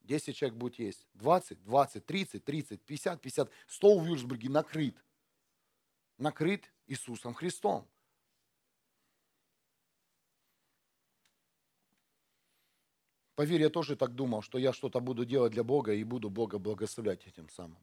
[0.00, 1.06] десять человек будет есть.
[1.14, 3.50] Двадцать, двадцать, тридцать, тридцать, пятьдесят, пятьдесят.
[3.66, 4.96] Стол в Юрсбурге накрыт.
[6.18, 7.88] Накрыт Иисусом Христом.
[13.34, 16.58] Поверь, я тоже так думал, что я что-то буду делать для Бога и буду Бога
[16.58, 17.82] благословлять этим самым.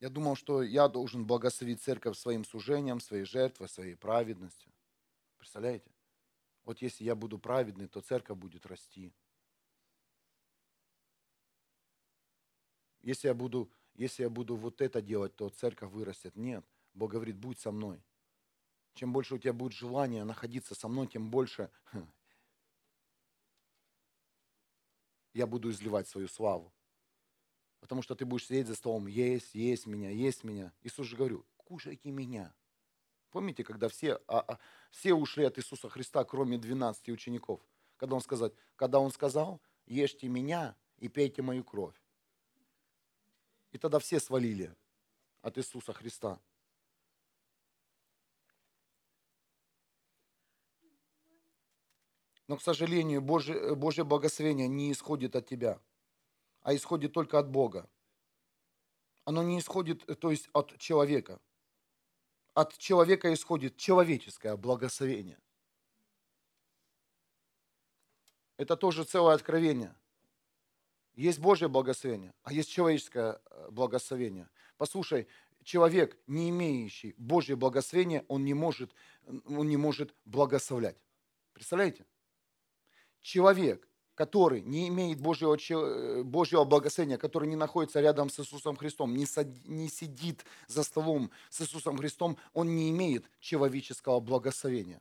[0.00, 4.72] Я думал, что я должен благословить церковь своим служением, своей жертвой, своей праведностью.
[5.38, 5.90] Представляете?
[6.64, 9.12] Вот если я буду праведный, то церковь будет расти.
[13.00, 16.36] Если я буду, если я буду вот это делать, то церковь вырастет.
[16.36, 16.64] Нет.
[16.94, 18.02] Бог говорит, будь со мной.
[18.94, 21.70] Чем больше у тебя будет желания находиться со мной, тем больше
[25.32, 26.72] я буду изливать свою славу.
[27.80, 30.72] Потому что ты будешь сидеть за столом, есть, есть меня, есть меня.
[30.82, 32.52] Иисус же говорил, кушайте меня.
[33.30, 34.58] Помните, когда все, а, а,
[34.90, 37.60] все ушли от Иисуса Христа, кроме 12 учеников?
[37.96, 41.94] Когда он, сказал, когда он сказал, ешьте меня и пейте мою кровь.
[43.70, 44.74] И тогда все свалили
[45.42, 46.40] от Иисуса Христа.
[52.46, 55.78] Но, к сожалению, Божье, Божье благословение не исходит от тебя,
[56.68, 57.88] а исходит только от Бога.
[59.24, 61.40] Оно не исходит, то есть от человека.
[62.52, 65.38] От человека исходит человеческое благословение.
[68.58, 69.96] Это тоже целое откровение.
[71.14, 74.50] Есть Божье благословение, а есть человеческое э, благословение.
[74.76, 75.26] Послушай,
[75.64, 80.98] человек, не имеющий Божье благословение, он не может, он не может благословлять.
[81.54, 82.04] Представляете?
[83.20, 83.87] человек,
[84.18, 89.26] который не имеет Божьего, э, Божьего благословения, который не находится рядом с Иисусом Христом, не,
[89.26, 95.00] сад, не сидит за столом с Иисусом Христом, он не имеет человеческого благословения.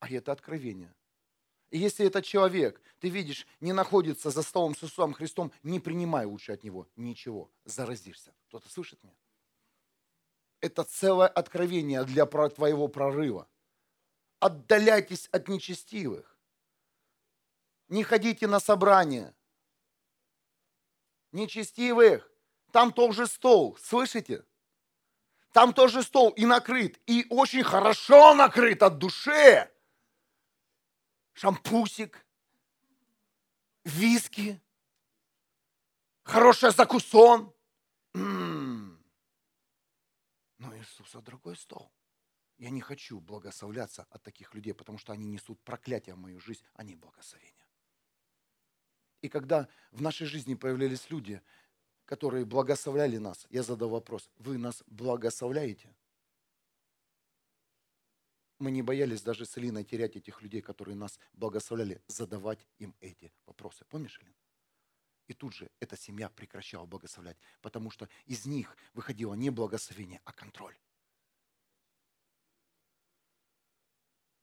[0.00, 0.92] А это откровение.
[1.70, 6.26] И если этот человек, ты видишь, не находится за столом с Иисусом Христом, не принимай
[6.26, 8.34] лучше от него ничего, заразишься.
[8.48, 9.14] Кто-то слышит меня?
[10.60, 13.46] Это целое откровение для твоего прорыва
[14.42, 16.31] отдаляйтесь от нечестивых.
[17.88, 19.34] Не ходите на собрания.
[21.32, 22.30] Нечестивых.
[22.72, 24.44] Там тоже стол, слышите?
[25.52, 29.70] Там тоже стол и накрыт, и очень хорошо накрыт от души.
[31.34, 32.26] Шампусик,
[33.84, 34.60] виски,
[36.24, 37.54] хороший закусон.
[38.14, 39.04] М-м.
[40.58, 41.92] Но Иисуса другой стол.
[42.56, 46.64] Я не хочу благословляться от таких людей, потому что они несут проклятие в мою жизнь,
[46.74, 47.61] а не благословение.
[49.22, 51.40] И когда в нашей жизни появлялись люди,
[52.04, 55.94] которые благословляли нас, я задал вопрос, вы нас благословляете?
[58.58, 63.32] Мы не боялись даже с Элиной терять этих людей, которые нас благословляли, задавать им эти
[63.46, 63.84] вопросы.
[63.88, 64.36] Помнишь, Элина?
[65.28, 70.32] И тут же эта семья прекращала благословлять, потому что из них выходило не благословение, а
[70.32, 70.76] контроль.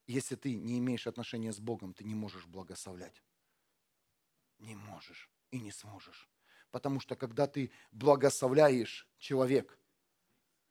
[0.08, 3.22] Если ты не имеешь отношения с Богом, ты не можешь благословлять.
[4.60, 6.30] Не можешь и не сможешь.
[6.72, 9.78] Потому что когда ты благословляешь человек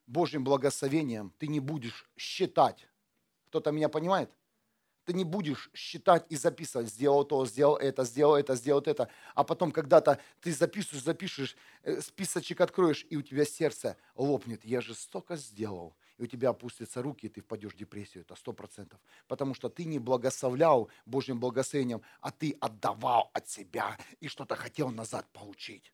[0.06, 2.88] Божьим благословением, ты не будешь считать.
[3.48, 4.30] Кто-то меня понимает?
[5.04, 9.08] Ты не будешь считать и записывать, сделал то, сделал это, сделал это, сделал это.
[9.34, 14.64] А потом когда-то ты записываешь, запишешь, э, списочек откроешь, и у тебя сердце лопнет.
[14.64, 15.96] Я же столько сделал.
[16.18, 18.22] И у тебя опустятся руки, и ты впадешь в депрессию.
[18.22, 19.00] Это сто процентов.
[19.28, 24.90] Потому что ты не благословлял Божьим благословением, а ты отдавал от себя и что-то хотел
[24.90, 25.92] назад получить.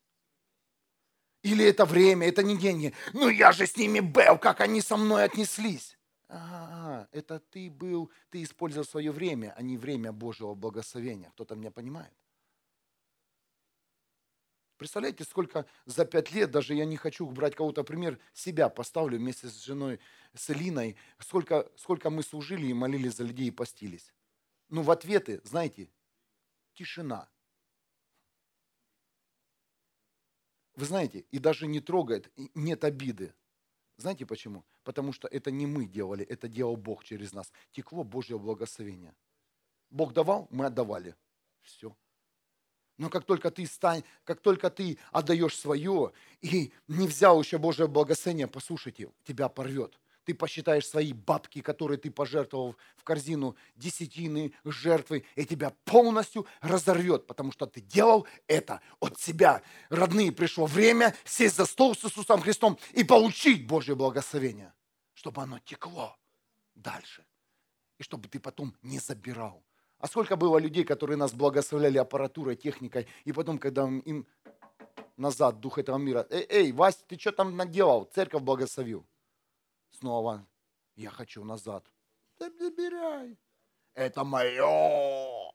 [1.43, 2.95] Или это время, это не деньги.
[3.13, 5.99] Ну я же с ними был, как они со мной отнеслись.
[6.29, 11.31] А, это ты был, ты использовал свое время, а не время Божьего благословения.
[11.31, 12.15] Кто-то меня понимает?
[14.77, 19.49] Представляете, сколько за пять лет, даже я не хочу брать кого-то пример, себя поставлю вместе
[19.49, 20.01] с женой,
[20.35, 24.13] с Элиной, сколько, сколько мы служили и молились за людей и постились.
[24.69, 25.89] Ну, в ответы, знаете,
[26.75, 27.29] тишина.
[30.75, 33.33] Вы знаете, и даже не трогает, нет обиды.
[33.97, 34.65] Знаете почему?
[34.83, 37.53] Потому что это не мы делали, это делал Бог через нас.
[37.71, 39.15] Текло Божье благословение.
[39.91, 41.15] Бог давал, мы отдавали.
[41.63, 41.97] Все.
[42.97, 47.89] Но как только ты стань, как только ты отдаешь свое и не взял еще Божье
[47.89, 55.25] благословение, послушайте, тебя порвет ты посчитаешь свои бабки, которые ты пожертвовал в корзину, десятины, жертвы,
[55.37, 59.63] и тебя полностью разорвет, потому что ты делал это от себя.
[59.91, 64.73] Родные, пришло время сесть за стол с Иисусом Христом и получить Божье благословение,
[65.15, 66.17] чтобы оно текло
[66.75, 67.25] дальше,
[67.99, 69.63] и чтобы ты потом не забирал.
[70.05, 74.27] А сколько было людей, которые нас благословляли аппаратурой, техникой, и потом, когда им
[75.17, 78.05] назад дух этого мира, эй, эй, Вась, ты что там наделал?
[78.15, 79.07] Церковь благословил
[79.93, 80.47] снова.
[80.95, 81.91] Я хочу назад.
[82.39, 83.39] Да забирай.
[83.95, 85.55] Это мое.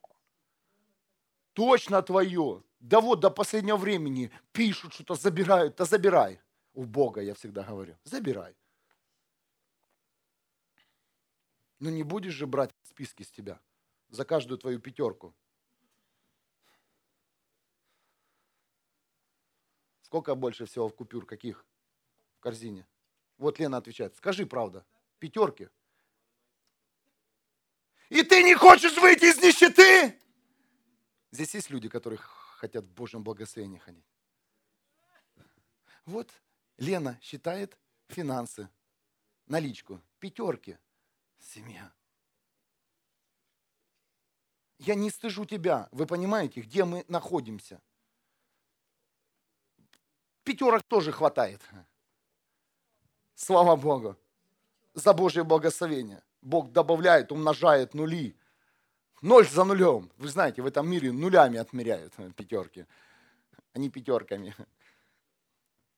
[1.54, 2.64] Точно твое.
[2.80, 5.76] Да вот до последнего времени пишут что-то, забирают.
[5.76, 6.42] Да забирай.
[6.74, 7.96] У Бога я всегда говорю.
[8.04, 8.56] Забирай.
[11.78, 13.60] Но не будешь же брать списки с тебя
[14.10, 15.34] за каждую твою пятерку.
[20.02, 21.26] Сколько больше всего в купюр?
[21.26, 21.66] Каких?
[22.38, 22.88] В корзине?
[23.38, 24.86] Вот Лена отвечает, скажи правда,
[25.20, 25.70] пятерки.
[28.10, 30.20] И ты не хочешь выйти из нищеты?
[31.32, 34.06] Здесь есть люди, которые хотят в Божьем благословении ходить.
[36.06, 36.34] Вот
[36.78, 38.68] Лена считает финансы,
[39.46, 40.80] наличку, пятерки,
[41.38, 41.94] семья.
[44.80, 45.90] Я не стыжу тебя.
[45.92, 47.82] Вы понимаете, где мы находимся?
[50.44, 51.62] Пятерок тоже хватает.
[53.36, 54.18] Слава Богу
[54.94, 56.24] за Божье благословение.
[56.42, 58.36] Бог добавляет, умножает нули.
[59.22, 60.12] Ноль за нулем.
[60.18, 62.86] Вы знаете, в этом мире нулями отмеряют пятерки,
[63.74, 64.56] а не пятерками.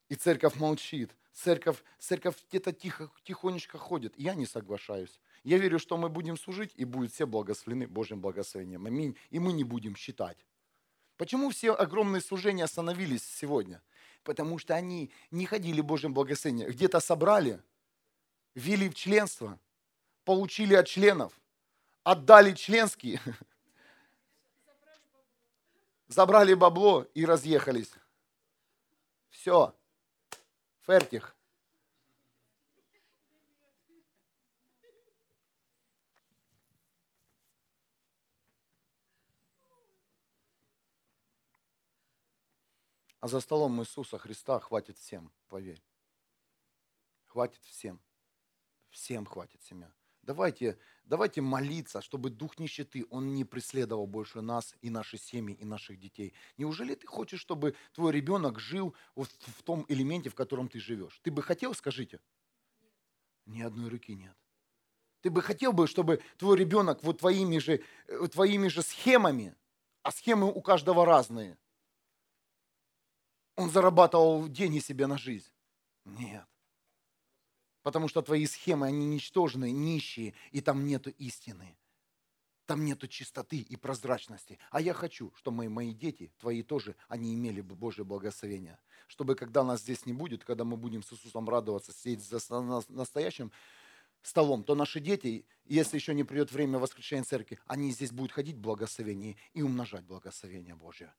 [0.10, 1.16] И церковь молчит.
[1.34, 4.14] Церковь, церковь где-то тихо, тихонечко ходит.
[4.18, 5.20] Я не соглашаюсь.
[5.44, 8.86] Я верю, что мы будем служить, и будут все благословены Божьим благословением.
[8.86, 9.16] Аминь.
[9.30, 10.38] И мы не будем считать.
[11.18, 13.82] Почему все огромные служения остановились сегодня?
[14.24, 16.70] потому что они не ходили Божьим благословением.
[16.70, 17.62] Где-то собрали,
[18.56, 19.60] ввели в членство,
[20.24, 21.34] получили от членов,
[22.04, 23.20] отдали членские,
[26.08, 27.92] забрали бабло и разъехались.
[29.30, 29.76] Все.
[30.82, 31.36] Фертих.
[43.20, 45.84] А за столом Иисуса Христа хватит всем, поверь.
[47.26, 48.02] Хватит всем.
[48.90, 49.94] Всем хватит семья.
[50.24, 50.80] Давайте,
[51.12, 56.00] давайте молиться, чтобы дух нищеты, он не преследовал больше нас и наши семьи, и наших
[56.00, 56.34] детей.
[56.58, 61.20] Неужели ты хочешь, чтобы твой ребенок жил вот в том элементе, в котором ты живешь?
[61.22, 62.22] Ты бы хотел, скажите?
[63.46, 64.38] Ни одной руки нет.
[65.20, 69.54] Ты бы хотел бы, чтобы твой ребенок вот твоими же, э, твоими же схемами,
[70.04, 71.58] а схемы у каждого разные,
[73.58, 75.52] он зарабатывал деньги себе на жизнь.
[76.06, 76.48] Нет.
[77.84, 81.76] Потому что твои схемы, они ничтожные, нищие, и там нету истины.
[82.66, 84.60] Там нету чистоты и прозрачности.
[84.70, 88.80] А я хочу, чтобы мои, мои дети, твои тоже, они имели бы Божье благословение.
[89.08, 92.40] Чтобы когда нас здесь не будет, когда мы будем с Иисусом радоваться, сидеть за
[92.90, 93.52] настоящим
[94.22, 98.56] столом, то наши дети, если еще не придет время воскрешения церкви, они здесь будут ходить
[98.56, 101.14] в благословении и умножать благословение Божье.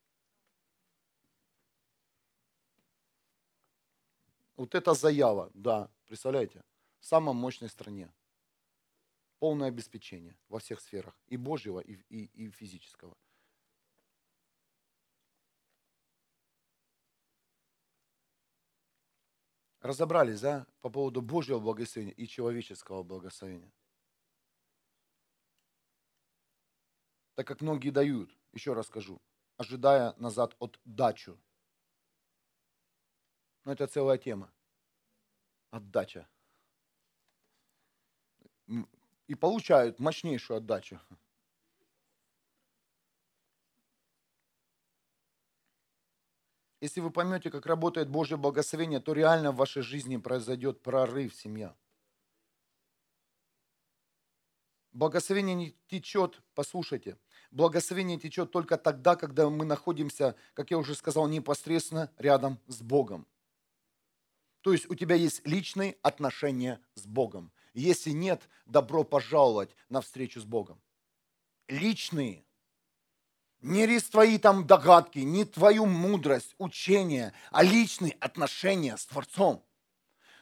[4.57, 6.63] Вот это заява, да, представляете,
[7.01, 8.13] в самой мощной стране.
[9.39, 13.17] Полное обеспечение во всех сферах, и Божьего, и, и, и физического.
[19.81, 23.73] Разобрались, да, по поводу Божьего благословения и человеческого благословения.
[27.35, 29.21] Так как многие дают, еще раз скажу,
[29.57, 31.37] ожидая назад от дачу.
[33.65, 34.51] Но это целая тема.
[35.71, 36.29] Отдача.
[39.27, 41.01] И получают мощнейшую отдачу.
[46.81, 51.77] Если вы поймете, как работает Божье благословение, то реально в вашей жизни произойдет прорыв, семья.
[54.93, 57.17] Благословение не течет, послушайте,
[57.53, 63.29] благословение течет только тогда, когда мы находимся, как я уже сказал, непосредственно рядом с Богом.
[64.63, 67.53] То есть у тебя есть личные отношения с Богом.
[67.75, 70.81] Если нет, добро пожаловать на встречу с Богом.
[71.69, 72.45] Личные
[73.61, 79.65] не твои там догадки, не твою мудрость, учение, а личные отношения с Творцом.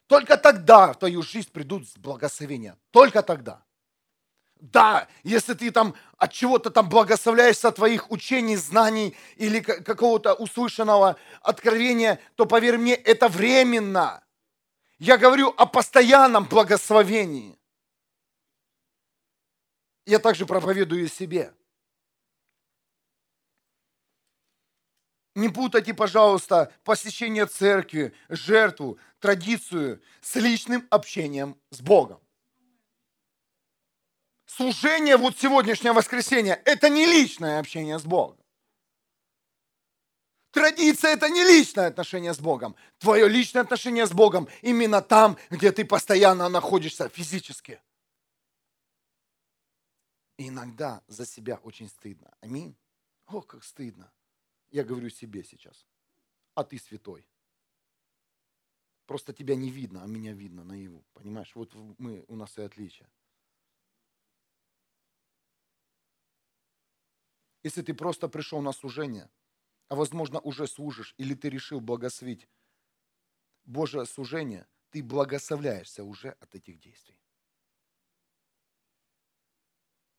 [0.06, 2.78] Только тогда в твою жизнь придут благословения.
[2.90, 3.62] Только тогда.
[4.60, 12.20] Да, если ты там от чего-то там благословляешься твоих учений, знаний или какого-то услышанного откровения,
[12.34, 14.22] то поверь мне, это временно.
[14.98, 17.58] Я говорю о постоянном благословении.
[20.04, 21.54] Я также проповедую себе.
[25.34, 32.20] Не путайте, пожалуйста, посещение церкви, жертву, традицию с личным общением с Богом.
[34.56, 38.36] Служение вот сегодняшнее воскресенье– это не личное общение с Богом.
[40.50, 42.74] Традиция– это не личное отношение с Богом.
[42.98, 47.80] Твое личное отношение с Богом именно там, где ты постоянно находишься физически.
[50.36, 52.34] И иногда за себя очень стыдно.
[52.40, 52.76] Аминь.
[53.26, 54.12] О, как стыдно.
[54.70, 55.86] Я говорю себе сейчас.
[56.56, 57.24] А ты святой.
[59.06, 61.04] Просто тебя не видно, а меня видно наяву.
[61.12, 61.52] Понимаешь?
[61.54, 63.08] Вот мы, у нас и отличие.
[67.62, 69.30] Если ты просто пришел на служение,
[69.88, 72.48] а возможно уже служишь, или ты решил благословить
[73.64, 77.18] Божье служение, ты благословляешься уже от этих действий.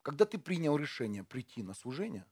[0.02, 2.26] Когда ты принял решение прийти на служение,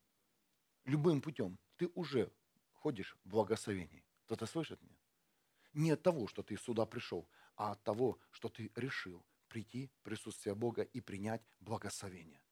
[0.85, 2.33] любым путем, ты уже
[2.73, 4.05] ходишь в благословении.
[4.27, 4.99] Кто-то слышит меня?
[5.73, 10.03] Не от того, что ты сюда пришел, а от того, что ты решил прийти в
[10.03, 12.43] присутствие Бога и принять благословение.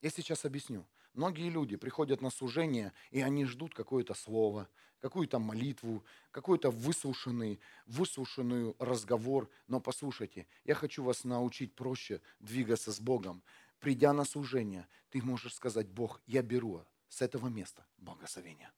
[0.00, 0.86] Я сейчас объясню.
[1.18, 4.68] Многие люди приходят на служение, и они ждут какое-то слово,
[5.00, 9.50] какую-то молитву, какой-то выслушанный, выслушанный разговор.
[9.66, 13.42] Но послушайте, я хочу вас научить проще двигаться с Богом.
[13.80, 18.72] Придя на служение, ты можешь сказать, Бог, я беру с этого места благословения.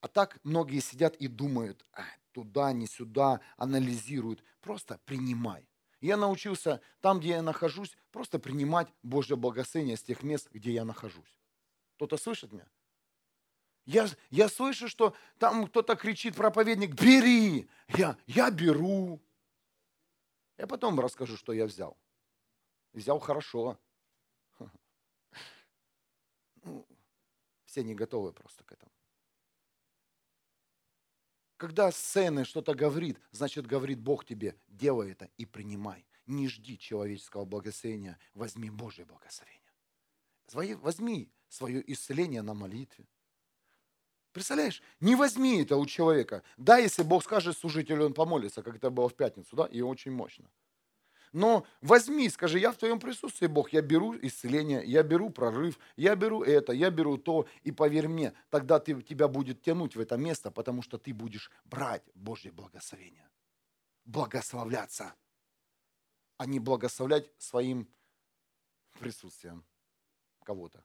[0.00, 2.02] А так многие сидят и думают, а,
[2.32, 4.42] туда, не сюда, анализируют.
[4.62, 5.68] Просто принимай.
[6.00, 10.84] Я научился там, где я нахожусь, просто принимать Божье благословение с тех мест, где я
[10.84, 11.40] нахожусь.
[11.96, 12.68] Кто-то слышит меня?
[13.84, 17.68] Я, я слышу, что там кто-то кричит, проповедник, бери.
[17.88, 19.20] Я, я беру.
[20.58, 21.96] Я потом расскажу, что я взял.
[22.92, 23.78] Взял хорошо.
[26.64, 26.86] Ну,
[27.64, 28.92] все не готовы просто к этому.
[31.58, 36.06] Когда сцены что-то говорит, значит, говорит Бог тебе, делай это и принимай.
[36.26, 39.58] Не жди человеческого благословения, возьми Божье благословение.
[40.78, 43.06] Возьми свое исцеление на молитве.
[44.32, 46.44] Представляешь, не возьми это у человека.
[46.56, 50.12] Да, если Бог скажет служителю, он помолится, как это было в пятницу, да, и очень
[50.12, 50.48] мощно.
[51.32, 56.16] Но возьми, скажи, я в твоем присутствии, Бог, я беру исцеление, я беру прорыв, я
[56.16, 60.16] беру это, я беру то, и поверь мне, тогда ты, тебя будет тянуть в это
[60.16, 63.28] место, потому что ты будешь брать Божье благословение.
[64.04, 65.14] Благословляться,
[66.38, 67.88] а не благословлять своим
[68.98, 69.64] присутствием
[70.44, 70.82] кого-то.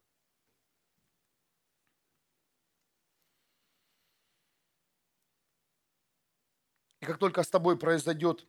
[7.03, 8.47] И как только с тобой произойдет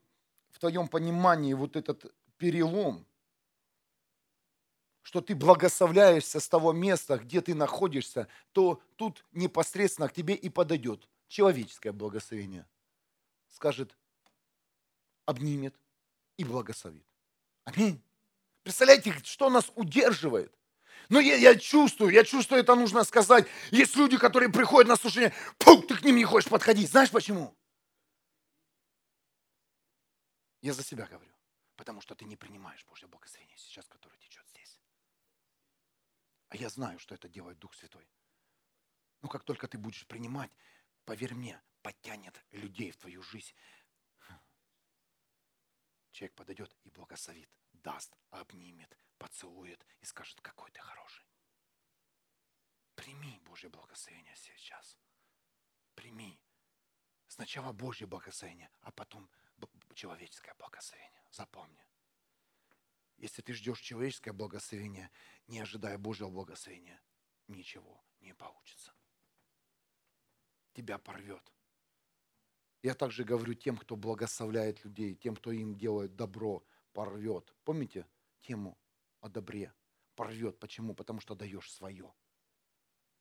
[0.55, 3.05] в твоем понимании вот этот перелом,
[5.03, 10.49] что ты благословляешься с того места, где ты находишься, то тут непосредственно к тебе и
[10.49, 12.67] подойдет человеческое благословение.
[13.51, 13.97] Скажет,
[15.27, 15.75] обнимет
[16.37, 17.05] и благословит.
[17.65, 18.01] Аминь.
[18.63, 20.55] Представляете, что нас удерживает?
[21.09, 23.47] Но я, я чувствую, я чувствую, это нужно сказать.
[23.73, 26.89] Есть люди, которые приходят на слушание, пух, ты к ним не хочешь подходить.
[26.89, 27.55] Знаешь почему?
[30.65, 31.35] Я за себя говорю.
[31.77, 34.81] Потому что ты не принимаешь Божье благословение сейчас, которое течет здесь.
[36.49, 38.09] А я знаю, что это делает Дух Святой.
[39.21, 40.51] Но как только ты будешь принимать,
[41.05, 43.53] поверь мне, подтянет людей в твою жизнь.
[46.13, 51.27] Человек подойдет и благословит, даст, обнимет, поцелует и скажет, какой ты хороший.
[52.95, 54.97] Прими Божье благословение сейчас.
[55.95, 56.41] Прими.
[57.27, 59.29] Сначала Божье благословение, а потом
[59.95, 61.23] человеческое благословение.
[61.31, 61.85] Запомни.
[63.17, 65.11] Если ты ждешь человеческое благословение,
[65.47, 67.01] не ожидая Божьего благословения,
[67.47, 68.93] ничего не получится.
[70.73, 71.53] Тебя порвет.
[72.83, 77.55] Я также говорю тем, кто благословляет людей, тем, кто им делает добро, порвет.
[77.65, 78.07] Помните
[78.41, 78.77] тему
[79.21, 79.73] о добре?
[80.17, 80.59] Порвет.
[80.59, 80.95] Почему?
[80.95, 82.13] Потому что даешь свое.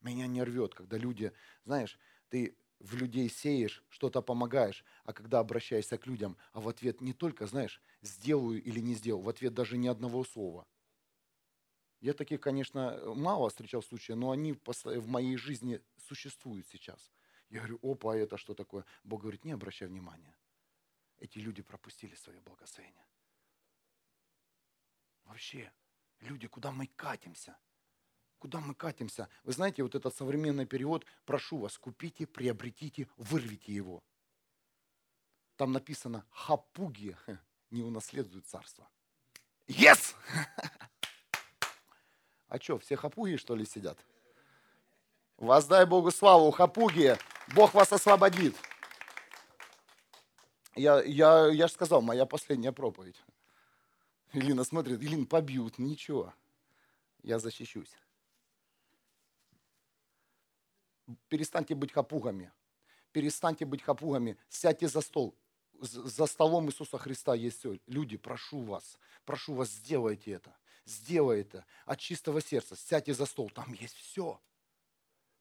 [0.01, 1.31] Меня не рвет, когда люди,
[1.63, 6.99] знаешь, ты в людей сеешь, что-то помогаешь, а когда обращаешься к людям, а в ответ
[6.99, 10.67] не только, знаешь, сделаю или не сделаю, в ответ даже ни одного слова.
[12.01, 17.13] Я таких, конечно, мало встречал случаев, но они в моей жизни существуют сейчас.
[17.49, 18.84] Я говорю, опа, а это что такое?
[19.05, 20.36] Бог говорит, не обращай внимания.
[21.19, 23.07] Эти люди пропустили свое благословение.
[25.23, 25.71] Вообще,
[26.19, 27.57] люди, куда мы катимся–
[28.44, 29.30] Куда мы катимся?
[29.46, 34.04] Вы знаете, вот этот современный перевод, прошу вас, купите, приобретите, вырвите его.
[35.56, 37.16] Там написано, хапуги
[37.72, 38.86] не унаследуют царство.
[39.68, 40.14] Yes!
[42.50, 43.98] А что, все хапуги, что ли, сидят?
[45.38, 47.16] Воздай Богу славу, хапуги,
[47.56, 48.58] Бог вас освободит.
[50.76, 53.24] Я, я, я же сказал, моя последняя проповедь.
[54.34, 56.34] Илина смотрит, Илин побьют, ничего,
[57.22, 57.96] я защищусь
[61.28, 62.51] перестаньте быть хапугами.
[63.11, 64.38] Перестаньте быть хапугами.
[64.49, 65.36] Сядьте за стол.
[65.80, 67.80] За столом Иисуса Христа есть все.
[67.88, 70.55] Люди, прошу вас, прошу вас, сделайте это.
[70.86, 72.76] Сделай это от чистого сердца.
[72.76, 74.39] Сядьте за стол, там есть все.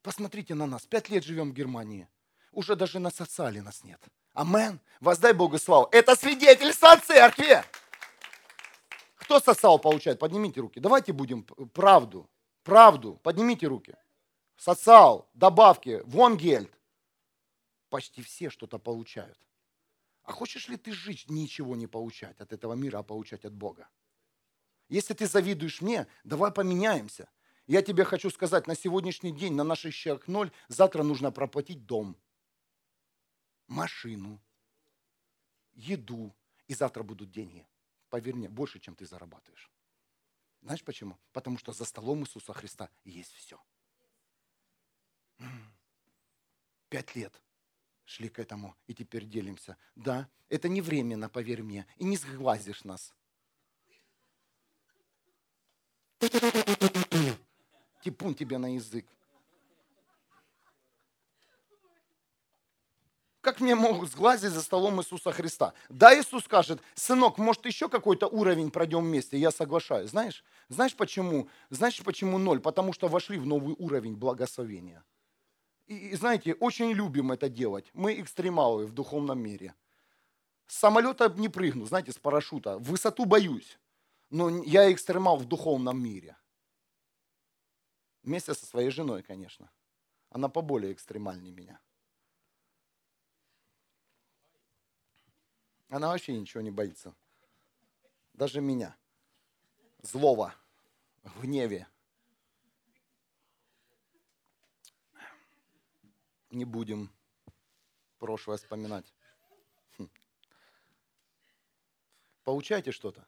[0.02, 0.86] Посмотрите на нас.
[0.86, 2.08] Пять лет живем в Германии.
[2.52, 4.00] Уже даже на социале нас нет.
[4.34, 4.80] Амен.
[5.00, 5.88] Воздай Богу славу.
[5.92, 7.62] Это свидетельство церкви.
[9.16, 10.18] Кто социал получает?
[10.18, 10.80] Поднимите руки.
[10.80, 12.28] Давайте будем правду.
[12.64, 13.18] Правду.
[13.22, 13.96] Поднимите руки
[14.56, 16.72] социал, добавки, вонгельд.
[17.88, 19.38] Почти все что-то получают.
[20.22, 23.88] А хочешь ли ты жить, ничего не получать от этого мира, а получать от Бога?
[24.88, 27.28] Если ты завидуешь мне, давай поменяемся.
[27.66, 32.16] Я тебе хочу сказать, на сегодняшний день на наших счетах ноль, завтра нужно проплатить дом,
[33.68, 34.40] машину,
[35.72, 36.34] еду,
[36.66, 37.66] и завтра будут деньги.
[38.08, 39.70] Поверь мне, больше, чем ты зарабатываешь.
[40.60, 41.18] Знаешь почему?
[41.32, 43.60] Потому что за столом Иисуса Христа есть все.
[46.88, 47.42] Пять лет
[48.04, 49.76] шли к этому, и теперь делимся.
[49.96, 53.14] Да, это не временно, поверь мне, и не сглазишь нас.
[58.02, 59.06] Типун тебе на язык.
[63.40, 65.74] Как мне могут сглазить за столом Иисуса Христа?
[65.88, 69.36] Да, Иисус скажет, сынок, может еще какой-то уровень пройдем вместе?
[69.36, 70.10] Я соглашаюсь.
[70.10, 71.48] Знаешь, знаешь почему?
[71.68, 72.60] Знаешь почему ноль?
[72.60, 75.02] Потому что вошли в новый уровень благословения.
[75.92, 77.90] И, знаете, очень любим это делать.
[77.92, 79.74] Мы экстремалы в духовном мире.
[80.66, 82.78] С самолета не прыгну, знаете, с парашюта.
[82.78, 83.78] В высоту боюсь.
[84.30, 86.36] Но я экстремал в духовном мире.
[88.22, 89.70] Вместе со своей женой, конечно.
[90.30, 91.80] Она поболее экстремальнее меня.
[95.90, 97.14] Она вообще ничего не боится.
[98.32, 98.96] Даже меня.
[100.00, 100.54] Злого,
[101.22, 101.86] в гневе.
[106.52, 107.10] Не будем
[108.18, 109.12] прошлое вспоминать.
[109.98, 110.08] Хм.
[112.44, 113.26] Получайте что-то.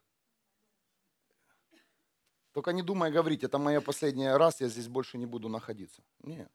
[2.53, 6.03] Только не думай говорить, это моя последняя раз, я здесь больше не буду находиться.
[6.21, 6.51] Нет.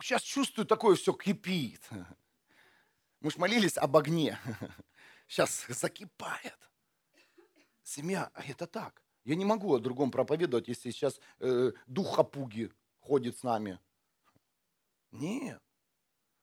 [0.00, 1.88] Сейчас чувствую, такое все кипит.
[3.20, 4.38] Мы ж молились об огне.
[5.28, 6.58] Сейчас закипает.
[7.84, 9.02] Семья, а это так.
[9.24, 13.78] Я не могу о другом проповедовать, если сейчас э, дух хапуги ходит с нами.
[15.12, 15.60] Нет.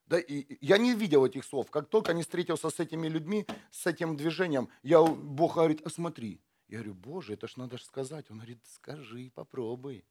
[0.08, 1.70] Да, и я не видел этих слов.
[1.70, 6.42] Как только не встретился с этими людьми, с этим движением, я, Бог говорит, а смотри.
[6.68, 8.30] Я говорю, Боже, это ж надо же сказать.
[8.30, 10.06] Он говорит, скажи, попробуй.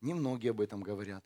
[0.00, 1.24] Немногие об этом говорят.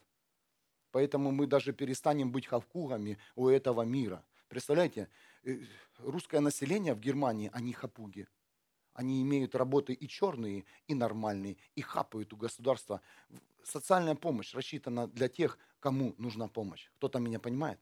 [0.90, 4.24] Поэтому мы даже перестанем быть хавкугами у этого мира.
[4.48, 5.09] Представляете,
[5.44, 5.59] э,
[5.98, 8.26] русское население в Германии, они хапуги.
[8.94, 13.00] Они имеют работы и черные, и нормальные, и хапают у государства.
[13.64, 16.90] Социальная помощь рассчитана для тех, кому нужна помощь.
[16.96, 17.80] Кто-то меня понимает?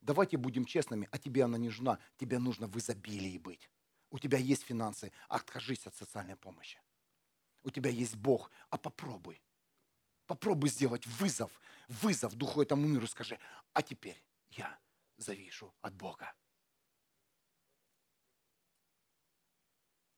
[0.00, 1.98] Давайте будем честными, а тебе она не нужна.
[2.16, 3.70] Тебе нужно в изобилии быть.
[4.10, 6.80] У тебя есть финансы, откажись от социальной помощи.
[7.62, 9.42] У тебя есть Бог, а попробуй.
[10.26, 13.06] Попробуй сделать вызов, вызов духу этому миру.
[13.06, 13.38] Скажи,
[13.72, 14.78] а теперь я
[15.16, 16.32] завишу от Бога.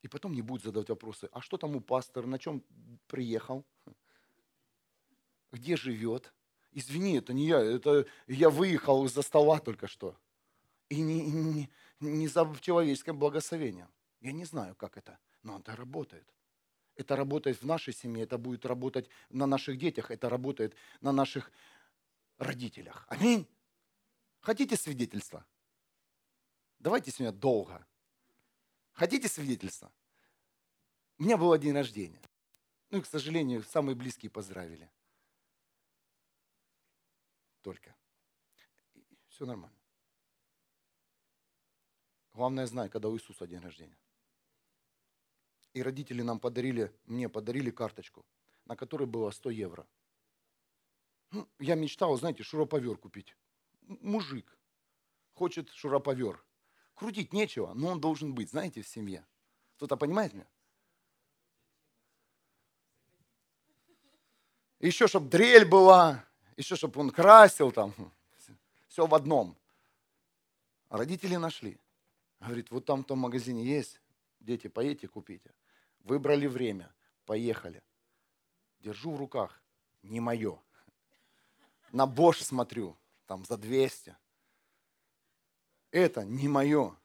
[0.02, 2.64] И потом не будет задавать вопросы, а что там у пастора, на чем
[3.06, 3.64] приехал,
[5.52, 6.32] где живет.
[6.72, 10.16] Извини, это не я, это я выехал из-за стола только что.
[10.88, 13.88] И не, не, не за человеческое благословение.
[14.20, 16.26] Я не знаю, как это, но это работает.
[16.96, 21.50] Это работает в нашей семье, это будет работать на наших детях, это работает на наших
[22.38, 23.06] родителях.
[23.08, 23.46] Аминь.
[24.40, 25.44] Хотите свидетельства?
[26.78, 27.86] Давайте сегодня долго.
[28.92, 29.90] Хотите свидетельства?
[31.18, 32.20] У меня был день рождения.
[32.90, 34.90] Ну и, к сожалению, самые близкие поздравили.
[37.62, 37.96] Только.
[39.28, 39.78] Все нормально.
[42.34, 43.98] Главное знать, когда у Иисуса день рождения.
[45.74, 48.26] И родители нам подарили, мне подарили карточку,
[48.66, 49.86] на которой было 100 евро.
[51.30, 53.36] Ну, я мечтал, знаете, шуруповер купить.
[53.82, 54.58] Мужик
[55.32, 56.44] хочет шуруповер.
[56.94, 59.26] Крутить нечего, но он должен быть, знаете, в семье.
[59.76, 60.48] Кто-то понимает меня?
[64.78, 67.94] Еще, чтобы дрель была, еще, чтобы он красил там.
[68.88, 69.56] Все в одном.
[70.88, 71.78] А родители нашли.
[72.40, 74.00] Говорит, вот там в том магазине есть,
[74.40, 75.54] дети, поедете, купите.
[76.00, 76.92] Выбрали время,
[77.24, 77.82] поехали.
[78.80, 79.62] Держу в руках,
[80.02, 80.58] не мое.
[81.92, 82.96] На Бош смотрю,
[83.26, 84.16] там за 200.
[85.92, 86.96] Это не мое.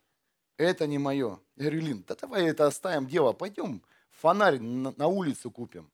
[0.57, 1.39] Это не мое.
[1.55, 5.89] Я говорю, Лин, да давай это оставим дело, пойдем фонарь на, на улицу купим.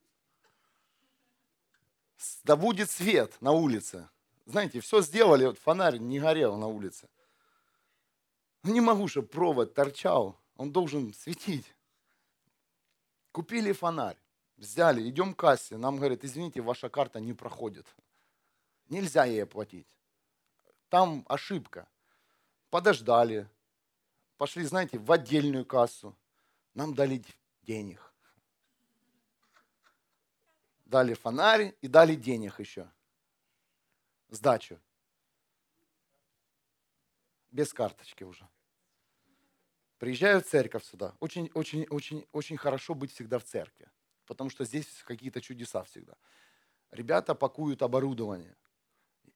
[2.43, 4.09] Да будет свет на улице.
[4.45, 7.09] Знаете, все сделали, вот фонарь не горел на улице.
[8.63, 11.73] Ну не могу, чтобы провод торчал, он должен светить.
[13.31, 14.17] Купили фонарь,
[14.57, 17.87] взяли, идем к кассе, нам говорят, извините, ваша карта не проходит.
[18.89, 19.87] Нельзя ей оплатить.
[20.89, 21.87] Там ошибка.
[22.69, 23.49] Подождали,
[24.37, 26.15] пошли, знаете, в отдельную кассу.
[26.73, 27.23] Нам дали
[27.63, 28.12] денег.
[30.85, 32.91] Дали фонарь и дали денег еще.
[34.29, 34.79] Сдачу.
[37.51, 38.47] Без карточки уже.
[39.97, 41.15] Приезжаю в церковь сюда.
[41.19, 43.89] Очень, очень, очень, очень хорошо быть всегда в церкви,
[44.25, 46.15] потому что здесь какие-то чудеса всегда.
[46.91, 48.55] Ребята пакуют оборудование.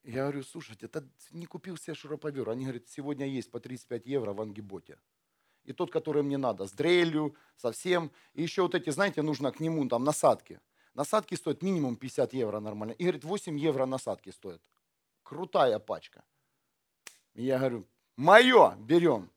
[0.02, 2.50] Я говорю, слушайте, это не купил себе шуруповер.
[2.50, 4.98] Они говорят, сегодня есть по 35 евро в Ангиботе.
[5.64, 8.10] И тот, который мне надо, с дрелью, совсем.
[8.34, 10.60] И еще вот эти, знаете, нужно к нему там насадки.
[10.98, 12.90] Насадки стоят минимум 50 евро нормально.
[12.90, 14.60] И говорит, 8 евро насадки стоят.
[15.22, 16.24] Крутая пачка.
[17.34, 17.86] Я говорю,
[18.16, 19.30] мое, берем.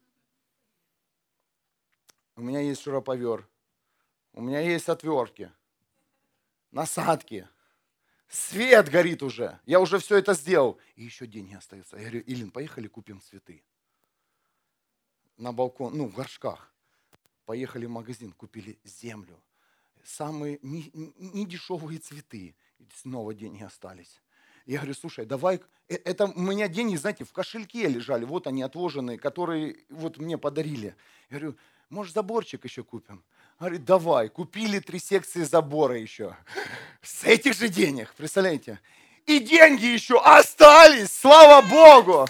[2.35, 3.47] У меня есть шуруповер.
[4.33, 5.51] У меня есть отвертки.
[6.71, 7.47] Насадки.
[8.27, 9.59] Свет горит уже.
[9.67, 10.79] Я уже все это сделал.
[10.95, 11.95] И еще деньги остаются.
[11.95, 13.63] Я говорю, Илин, поехали купим цветы.
[15.37, 16.73] На балкон, ну, в горшках.
[17.45, 19.39] Поехали в магазин, купили землю.
[20.05, 22.55] Самые недешевые не, не цветы.
[22.95, 24.21] Снова деньги остались.
[24.65, 28.61] Я говорю, слушай, давай, э, это у меня деньги, знаете, в кошельке лежали, вот они
[28.61, 30.95] отложенные, которые вот мне подарили.
[31.29, 31.57] Я говорю,
[31.89, 33.23] может, заборчик еще купим?
[33.59, 36.35] Говорит, давай, купили три секции забора еще.
[37.01, 38.79] С этих же денег, представляете?
[39.25, 42.27] И деньги еще остались, слава Богу!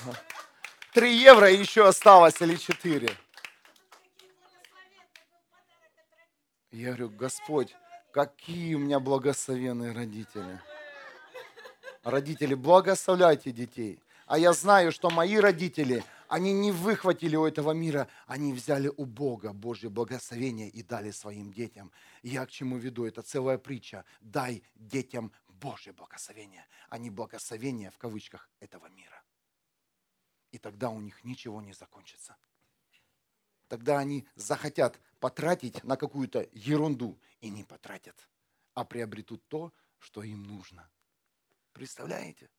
[0.93, 3.11] Три евро еще осталось или четыре.
[6.72, 7.76] Я говорю, Господь,
[8.13, 10.61] какие у меня благословенные родители.
[12.03, 14.01] Родители, благословляйте детей.
[14.26, 19.05] А я знаю, что мои родители, они не выхватили у этого мира, они взяли у
[19.05, 21.91] Бога Божье благословение и дали своим детям.
[22.24, 23.05] Я к чему веду?
[23.05, 24.05] Это целая притча.
[24.22, 29.22] Дай детям Божье благословение, а не благословение в кавычках этого мира.
[30.51, 32.38] И тогда у них ничего не закончится.
[33.72, 38.28] Тогда они захотят потратить на какую-то ерунду и не потратят,
[38.74, 40.89] а приобретут то, что им нужно.
[41.72, 42.49] Представляете?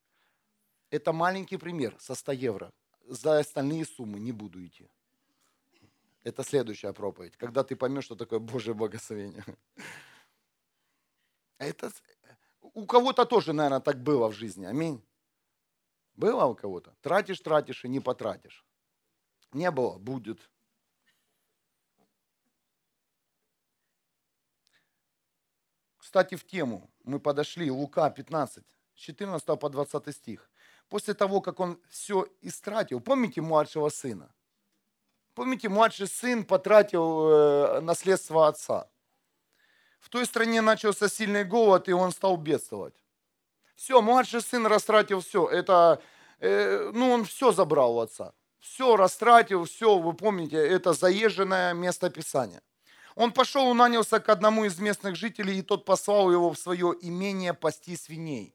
[0.89, 2.73] Это маленький пример со 100 евро
[3.07, 4.89] за остальные суммы не буду идти.
[6.23, 9.45] Это следующая проповедь, когда ты поймешь, что такое Божье благословение.
[11.59, 11.93] Это
[12.63, 14.65] у кого-то тоже, наверное, так было в жизни.
[14.65, 15.05] Аминь.
[16.15, 16.97] Было у кого-то?
[17.03, 18.65] Тратишь, тратишь и не потратишь.
[19.53, 20.49] Не было, будет.
[26.13, 28.63] Кстати, в тему мы подошли, Лука 15,
[28.97, 30.51] 14 по 20 стих
[30.91, 34.29] после того, как он все истратил, помните младшего сына?
[35.35, 38.91] Помните, младший сын потратил э, наследство отца.
[40.01, 43.03] В той стране начался сильный голод, и он стал бедствовать.
[43.75, 45.49] Все, младший сын растратил все.
[45.49, 45.99] Это
[46.41, 48.35] э, ну он все забрал у отца.
[48.61, 52.61] Все растратил, все, вы помните, это заезженное место Писания.
[53.15, 56.95] Он пошел и нанялся к одному из местных жителей, и тот послал его в свое
[57.01, 58.55] имение пасти свиней.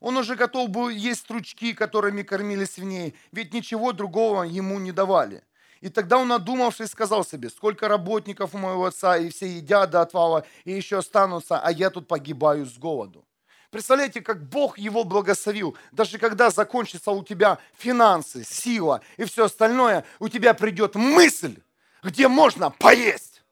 [0.00, 5.42] Он уже готов был есть стручки, которыми кормили свиней, ведь ничего другого ему не давали.
[5.80, 10.00] И тогда он, надумавшись, сказал себе, сколько работников у моего отца, и все едят до
[10.00, 13.26] отвала, и еще останутся, а я тут погибаю с голоду.
[13.70, 15.76] Представляете, как Бог его благословил.
[15.92, 21.60] Даже когда закончится у тебя финансы, сила и все остальное, у тебя придет мысль,
[22.02, 23.42] где можно поесть.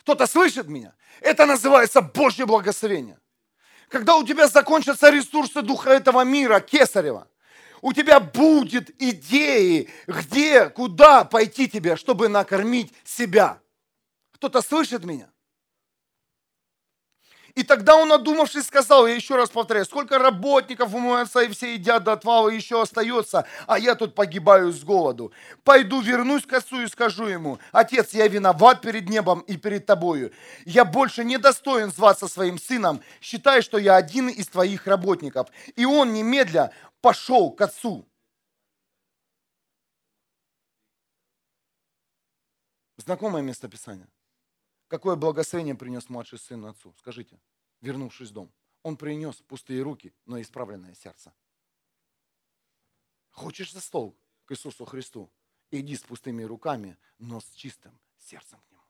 [0.00, 0.94] Кто-то слышит меня?
[1.20, 3.18] Это называется Божье благословение.
[3.88, 7.28] Когда у тебя закончатся ресурсы духа этого мира, кесарева,
[7.82, 13.60] у тебя будет идеи, где, куда пойти тебе, чтобы накормить себя.
[14.32, 15.30] Кто-то слышит меня?
[17.56, 21.48] И тогда он, надумавшись, сказал, я еще раз повторяю, сколько работников у моего отца и
[21.48, 25.32] все едят до отвала еще остается, а я тут погибаю с голоду.
[25.64, 30.32] Пойду вернусь к отцу и скажу ему, отец, я виноват перед небом и перед тобою.
[30.66, 35.48] Я больше не достоин зваться своим сыном, считай, что я один из твоих работников.
[35.76, 38.06] И он немедля пошел к отцу.
[42.98, 44.08] Знакомое местописание.
[44.88, 46.94] Какое благословение принес младший сын отцу?
[46.98, 47.40] Скажите,
[47.80, 48.52] вернувшись в дом.
[48.82, 51.34] Он принес пустые руки, но исправленное сердце.
[53.30, 55.30] Хочешь за стол к Иисусу Христу?
[55.72, 58.82] Иди с пустыми руками, но с чистым сердцем к Нему.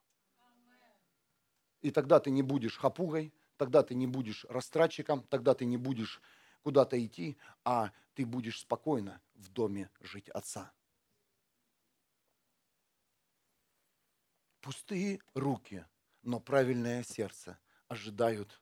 [1.80, 6.20] И тогда ты не будешь хапугой, тогда ты не будешь растратчиком, тогда ты не будешь
[6.62, 10.72] куда-то идти, а ты будешь спокойно в доме жить Отца.
[14.66, 15.86] Пустые руки,
[16.22, 17.56] но правильное сердце
[17.86, 18.60] ожидают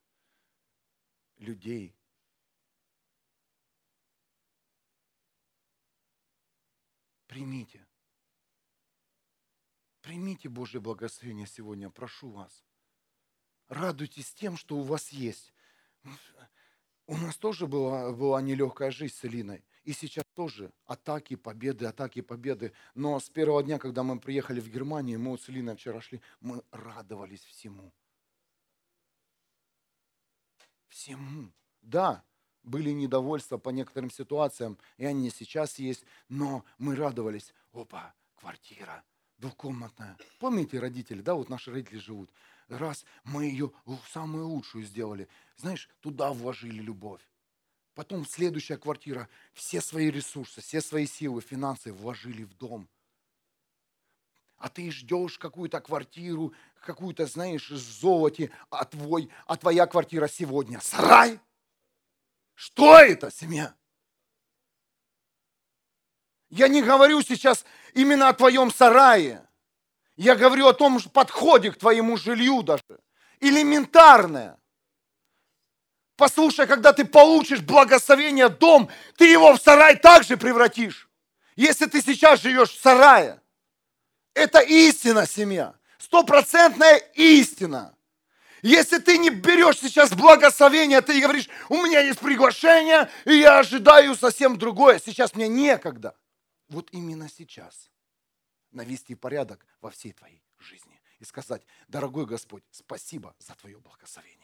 [1.38, 1.96] людей.
[7.26, 7.86] Примите.
[10.02, 12.66] Примите Божье благословение сегодня, прошу вас.
[13.68, 15.54] Радуйтесь тем, что у вас есть.
[17.06, 19.64] У нас тоже была, была нелегкая жизнь с Элиной.
[19.84, 22.72] И сейчас тоже атаки, победы, атаки, победы.
[22.94, 26.62] Но с первого дня, когда мы приехали в Германию, мы с Элиной вчера шли, мы
[26.70, 27.92] радовались всему.
[30.88, 31.50] Всему.
[31.82, 32.24] Да,
[32.62, 37.52] были недовольства по некоторым ситуациям, и они сейчас есть, но мы радовались.
[37.72, 39.04] Опа, квартира,
[39.38, 40.16] двухкомнатная.
[40.38, 42.30] Помните, родители, да, вот наши родители живут.
[42.68, 43.72] Раз мы ее
[44.10, 47.20] самую лучшую сделали, знаешь, туда вложили любовь.
[47.94, 52.88] Потом следующая квартира, все свои ресурсы, все свои силы, финансы вложили в дом.
[54.56, 61.38] А ты ждешь какую-то квартиру, какую-то, знаешь, золоте, а, твой, а твоя квартира сегодня сарай?
[62.54, 63.74] Что это, семья?
[66.50, 67.64] Я не говорю сейчас
[67.94, 69.46] именно о твоем сарае.
[70.16, 72.82] Я говорю о том подходе к твоему жилью даже.
[73.40, 74.58] Элементарное.
[76.16, 81.08] Послушай, когда ты получишь благословение дом, ты его в сарай также превратишь.
[81.56, 83.40] Если ты сейчас живешь в сарае,
[84.34, 85.74] это истина, семья.
[85.98, 87.96] Стопроцентная истина.
[88.62, 94.14] Если ты не берешь сейчас благословение, ты говоришь, у меня есть приглашение, и я ожидаю
[94.14, 95.00] совсем другое.
[95.04, 96.16] Сейчас мне некогда.
[96.68, 97.90] Вот именно сейчас
[98.70, 104.43] навести порядок во всей твоей жизни и сказать, дорогой Господь, спасибо за твое благословение.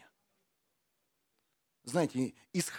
[1.83, 2.71] Знаете, из,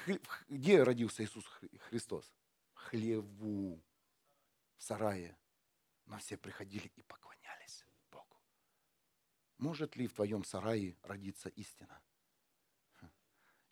[0.48, 1.46] где родился Иисус
[1.90, 2.32] Христос?
[2.74, 3.82] Хлеву,
[4.78, 5.38] в сарае.
[6.06, 8.38] Но все приходили и поклонялись Богу.
[9.58, 12.02] Может ли в твоем сарае родиться истина?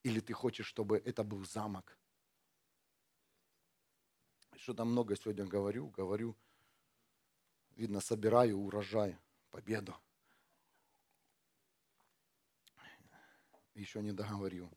[0.04, 1.98] Или ты хочешь, чтобы это был замок?
[4.56, 6.36] Что-то много сегодня говорю, говорю.
[7.76, 9.18] Видно, собираю урожай,
[9.52, 9.96] победу.
[13.74, 14.70] Еще не договорил.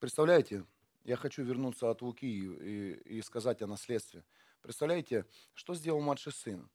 [0.00, 0.64] Представляете,
[1.04, 4.24] я хочу вернуться от Луки и, и сказать о наследстве.
[4.62, 6.70] Представляете, что сделал младший сын?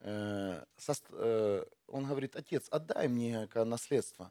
[0.00, 0.62] Э,
[1.10, 4.30] э, он говорит, отец, отдай мне наследство.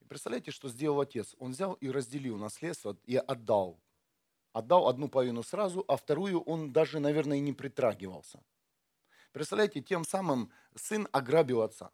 [0.00, 1.34] И представляете, что сделал отец?
[1.40, 3.80] Он взял и разделил наследство и отдал.
[4.52, 8.44] Отдал одну половину сразу, а вторую он даже, наверное, и не притрагивался.
[9.32, 11.90] Представляете, тем самым сын ограбил отца.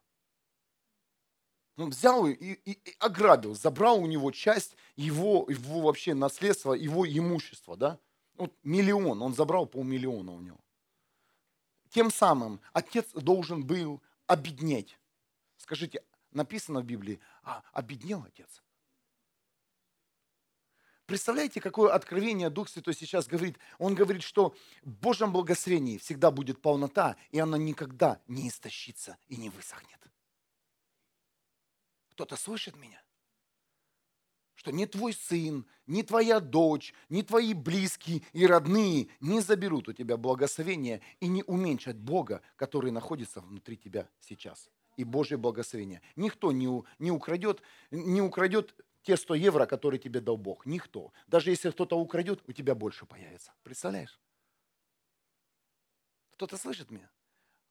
[1.77, 7.07] Он взял и, и, и ограбил, забрал у него часть его, его вообще наследства, его
[7.07, 7.99] имущества, да?
[8.35, 10.59] Вот миллион, он забрал полмиллиона у него.
[11.89, 14.97] Тем самым отец должен был обеднеть.
[15.57, 18.61] Скажите, написано в Библии, а обеднел отец?
[21.05, 23.57] Представляете, какое откровение Дух Святой сейчас говорит?
[23.77, 29.35] Он говорит, что в Божьем благословении всегда будет полнота, и она никогда не истощится и
[29.35, 29.99] не высохнет.
[32.13, 33.01] Кто-то слышит меня?
[34.53, 39.93] Что ни твой сын, ни твоя дочь, ни твои близкие и родные не заберут у
[39.93, 44.69] тебя благословение и не уменьшат Бога, который находится внутри тебя сейчас.
[44.95, 46.03] И Божье благословение.
[46.15, 50.67] Никто не, не, украдет, не украдет те 100 евро, которые тебе дал Бог.
[50.67, 51.11] Никто.
[51.25, 53.53] Даже если кто-то украдет, у тебя больше появится.
[53.63, 54.19] Представляешь?
[56.33, 57.09] Кто-то слышит меня?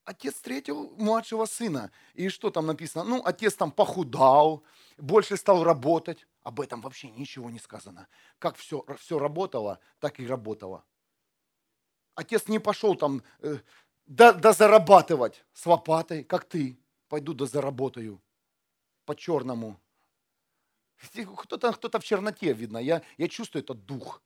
[0.05, 1.93] Отец встретил младшего сына.
[2.15, 3.05] И что там написано?
[3.05, 4.65] Ну, отец там похудал,
[4.99, 6.27] больше стал работать.
[6.43, 8.09] Об этом вообще ничего не сказано.
[8.39, 10.85] Как все, все работало, так и работало.
[12.17, 13.59] Отец не пошел там э,
[14.07, 16.79] да, да зарабатывать с лопатой, как ты.
[17.09, 18.21] Пойду да заработаю
[19.05, 19.81] по-черному.
[21.37, 22.79] Кто-то кто в черноте видно.
[22.79, 24.23] Я, я чувствую этот дух.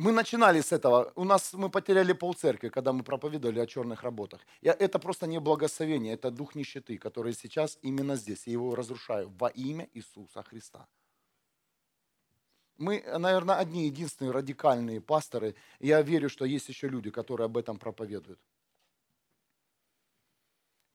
[0.00, 1.12] Мы начинали с этого.
[1.14, 4.40] У нас мы потеряли полцеркви, когда мы проповедовали о черных работах.
[4.62, 8.46] Я, это просто не благословение, это дух нищеты, который сейчас именно здесь.
[8.46, 10.86] Я его разрушаю во имя Иисуса Христа.
[12.78, 15.54] Мы, наверное, одни единственные радикальные пасторы.
[15.80, 18.40] Я верю, что есть еще люди, которые об этом проповедуют.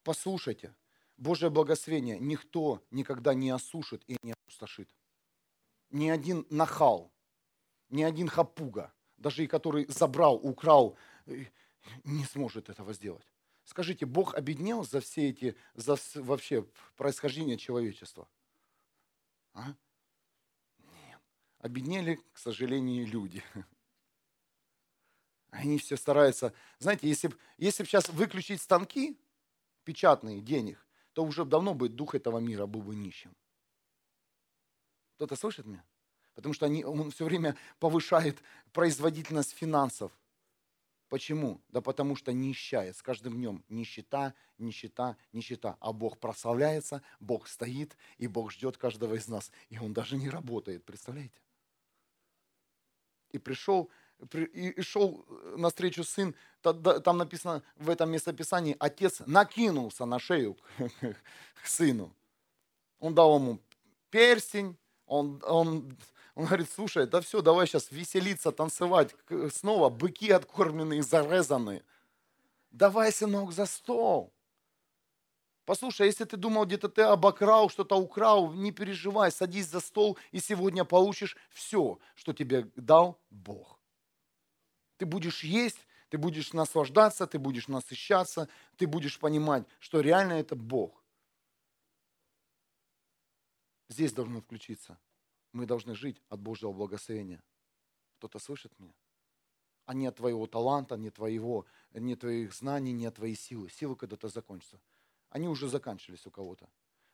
[0.03, 0.73] Послушайте,
[1.17, 4.89] Божье благословение никто никогда не осушит и не опустошит.
[5.91, 7.11] Ни один нахал,
[7.89, 11.45] ни один хапуга, даже и который забрал, украл, э,
[12.03, 13.25] не сможет этого сделать.
[13.65, 18.27] Скажите, Бог обеднел за все эти, за вообще происхождение человечества?
[19.53, 19.73] А?
[20.77, 21.19] Нет.
[21.59, 23.43] Обеднели, к сожалению, люди.
[25.49, 26.53] Они все стараются.
[26.77, 29.17] Знаете, если, если бы сейчас выключить станки
[29.83, 33.35] печатные денег, то уже давно бы дух этого мира был бы нищим.
[35.15, 35.83] Кто-то слышит меня?
[36.35, 38.37] Потому что они, он все время повышает
[38.73, 40.11] производительность финансов.
[41.07, 41.61] Почему?
[41.69, 42.97] Да потому что нищает.
[42.97, 45.77] С каждым днем нищета, нищета, нищета.
[45.79, 49.51] А Бог прославляется, Бог стоит, и Бог ждет каждого из нас.
[49.69, 51.39] И Он даже не работает, представляете?
[53.31, 53.89] И пришел
[54.33, 55.25] и шел
[55.57, 60.57] навстречу сын, там написано в этом местописании, отец накинулся на шею
[61.61, 62.15] к сыну.
[62.99, 63.59] Он дал ему
[64.09, 65.97] перстень, он, он,
[66.35, 69.15] он говорит, слушай, да все, давай сейчас веселиться, танцевать,
[69.51, 71.83] снова быки откормленные, зарезанные.
[72.71, 74.33] Давай, сынок, за стол.
[75.63, 80.39] Послушай, если ты думал, где-то ты обокрал, что-то украл, не переживай, садись за стол, и
[80.39, 83.79] сегодня получишь все, что тебе дал Бог.
[84.97, 90.55] Ты будешь есть, ты будешь наслаждаться, ты будешь насыщаться, ты будешь понимать, что реально это
[90.55, 91.01] Бог.
[93.87, 94.99] Здесь должно включиться.
[95.55, 97.41] Мы должны жить от Божьего благословения.
[98.17, 98.93] Кто-то слышит меня?
[99.85, 103.69] А не от твоего таланта, не твоего, не твоих знаний, не от твоей силы.
[103.69, 104.81] Силы когда-то закончатся.
[105.29, 106.69] Они уже заканчивались у кого-то.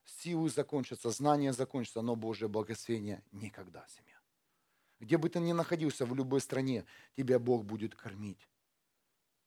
[0.05, 4.19] Силы закончатся, знания закончатся, но Божье благословение никогда, семья.
[4.99, 6.83] Где бы ты ни находился, в любой стране,
[7.15, 8.49] тебя Бог будет кормить.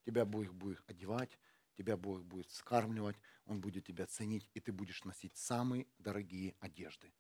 [0.07, 1.37] Тебя Бог будет одевать,
[1.77, 7.13] тебя Бог будет скармливать, Он будет тебя ценить, и ты будешь носить самые дорогие одежды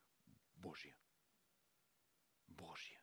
[0.54, 0.94] Божьи.
[2.54, 2.98] Божьи.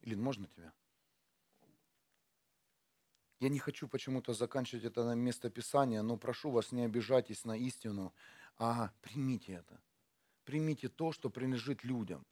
[0.00, 0.72] Илин, можно тебя?
[3.40, 7.56] Я не хочу почему-то заканчивать это на место Писания, но прошу вас, не обижайтесь на
[7.56, 8.12] истину,
[8.56, 9.80] а примите это.
[10.44, 12.26] Примите то, что принадлежит людям.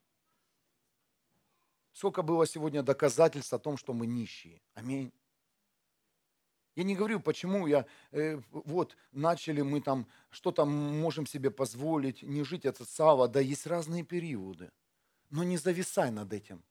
[1.92, 4.60] Сколько было сегодня доказательств о том, что мы нищие.
[4.74, 5.12] Аминь.
[6.76, 12.44] Я не говорю, почему я, э, вот, начали мы там, что-то можем себе позволить, не
[12.44, 13.28] жить от сава.
[13.28, 14.70] Да, есть разные периоды.
[15.30, 16.62] Но не зависай над этим.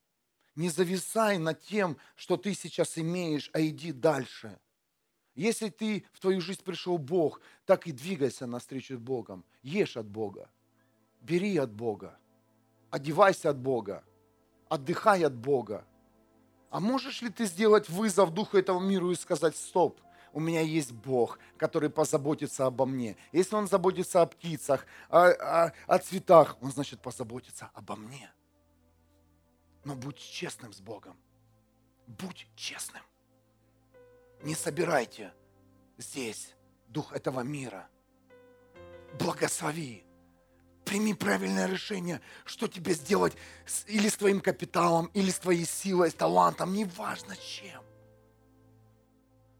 [0.55, 4.59] Не зависай над тем, что ты сейчас имеешь, а иди дальше.
[5.33, 9.43] Если ты в твою жизнь пришел Бог, так и двигайся навстречу с Богом.
[9.63, 10.49] Ешь от Бога.
[11.21, 12.17] Бери от Бога.
[12.91, 14.03] Одевайся от Бога.
[14.69, 15.83] Отдыхай от Бога.
[16.69, 19.99] А можешь ли ты сделать вызов духу этого мира и сказать, стоп,
[20.33, 23.15] у меня есть Бог, который позаботится обо мне.
[23.31, 28.29] Если Он заботится о птицах, о, о, о цветах, Он, значит, позаботится обо мне.
[29.85, 31.15] Но будь честным с Богом.
[32.07, 33.03] Будь честным.
[34.43, 35.33] Не собирайте
[35.97, 36.53] здесь
[36.87, 37.87] дух этого мира.
[39.17, 40.04] Благослови.
[40.85, 43.33] Прими правильное решение, что тебе сделать
[43.87, 47.81] или с твоим капиталом, или с твоей силой, с талантом, неважно чем.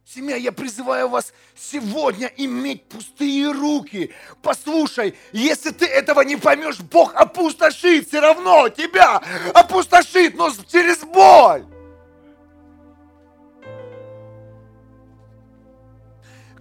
[0.05, 4.13] Семья, я призываю вас сегодня иметь пустые руки.
[4.43, 9.17] Послушай, если ты этого не поймешь, Бог опустошит все равно тебя.
[9.55, 11.65] Опустошит, но через боль.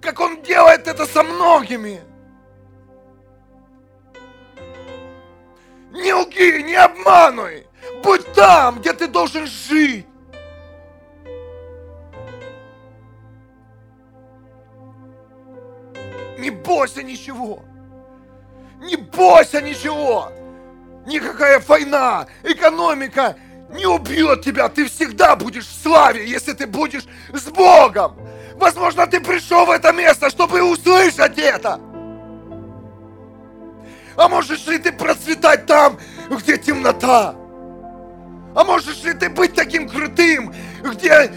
[0.00, 2.13] Как Он делает это со многими.
[5.94, 7.66] Не лги, не обмануй.
[8.02, 10.06] Будь там, где ты должен жить.
[16.36, 17.62] Не бойся ничего.
[18.80, 20.32] Не бойся ничего.
[21.06, 23.36] Никакая война, экономика
[23.70, 24.68] не убьет тебя.
[24.68, 28.18] Ты всегда будешь в славе, если ты будешь с Богом.
[28.56, 31.80] Возможно, ты пришел в это место, чтобы услышать это.
[34.16, 35.98] А можешь ли ты процветать там,
[36.30, 37.34] где темнота?
[38.54, 41.30] А можешь ли ты быть таким крутым, где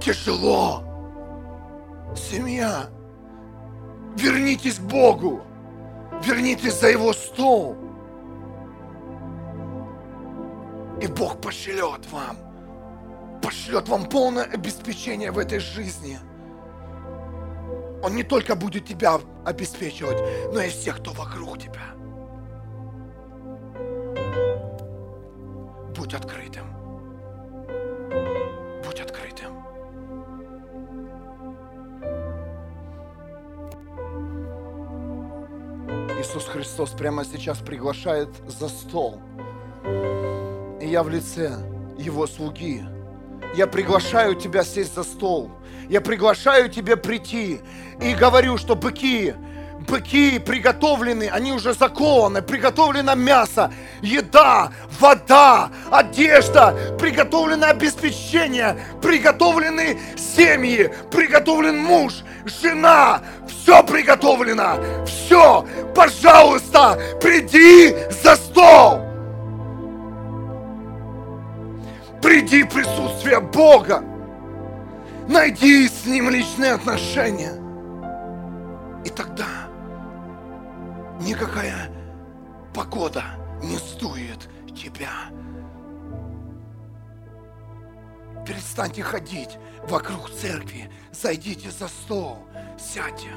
[0.00, 0.82] тяжело?
[2.16, 2.86] Семья,
[4.16, 5.42] вернитесь к Богу,
[6.24, 7.76] вернитесь за Его стол.
[11.00, 12.36] И Бог пошлет вам,
[13.42, 16.18] пошлет вам полное обеспечение в этой жизни.
[18.04, 20.18] Он не только будет тебя обеспечивать,
[20.52, 21.94] но и всех, кто вокруг тебя.
[25.96, 26.66] Будь открытым.
[28.84, 29.54] Будь открытым.
[36.20, 39.18] Иисус Христос прямо сейчас приглашает за стол.
[40.78, 41.56] И я в лице
[41.96, 42.84] Его слуги.
[43.56, 45.50] Я приглашаю тебя сесть за стол.
[45.88, 47.60] Я приглашаю тебя прийти.
[48.00, 49.34] И говорю, что быки,
[49.88, 53.72] быки приготовлены, они уже закованы, приготовлено мясо,
[54.02, 67.94] еда, вода, одежда, приготовлено обеспечение, приготовлены семьи, приготовлен муж, жена, все приготовлено, все, пожалуйста, приди
[68.22, 69.00] за стол.
[72.22, 74.02] Приди в присутствие Бога.
[75.28, 77.54] Найди с Ним личные отношения.
[79.04, 79.46] И тогда
[81.20, 81.90] никакая
[82.74, 83.22] погода
[83.62, 85.10] не стоит тебя.
[88.46, 89.58] Перестаньте ходить
[89.88, 92.38] вокруг церкви, зайдите за стол,
[92.78, 93.30] сядьте,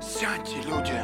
[0.00, 0.98] сядьте, люди.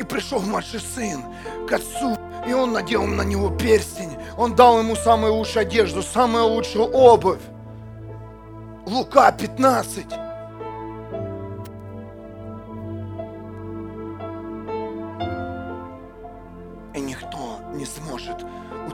[0.00, 1.22] И пришел младший сын
[1.68, 2.16] к отцу,
[2.48, 7.42] и он надел на него перстень, он дал ему самую лучшую одежду, самую лучшую обувь.
[8.90, 10.20] Лука 15.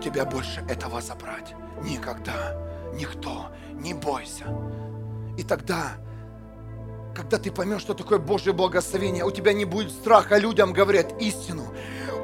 [0.06, 1.54] тебя больше этого забрать.
[1.82, 2.56] Никогда.
[2.94, 3.48] Никто.
[3.72, 4.44] Не бойся.
[5.36, 5.94] И тогда,
[7.14, 11.64] когда ты поймешь, что такое Божье благословение, у тебя не будет страха людям говорят истину.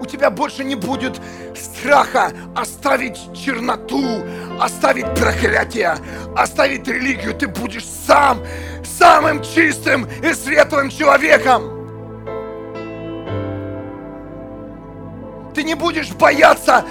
[0.03, 1.21] У тебя больше не будет
[1.55, 4.03] страха оставить черноту,
[4.61, 5.97] оставить проклятие,
[6.37, 7.35] оставить религию.
[7.35, 8.41] Ты будешь сам
[8.83, 11.63] самым чистым и светлым человеком.
[15.55, 16.85] Ты не будешь бояться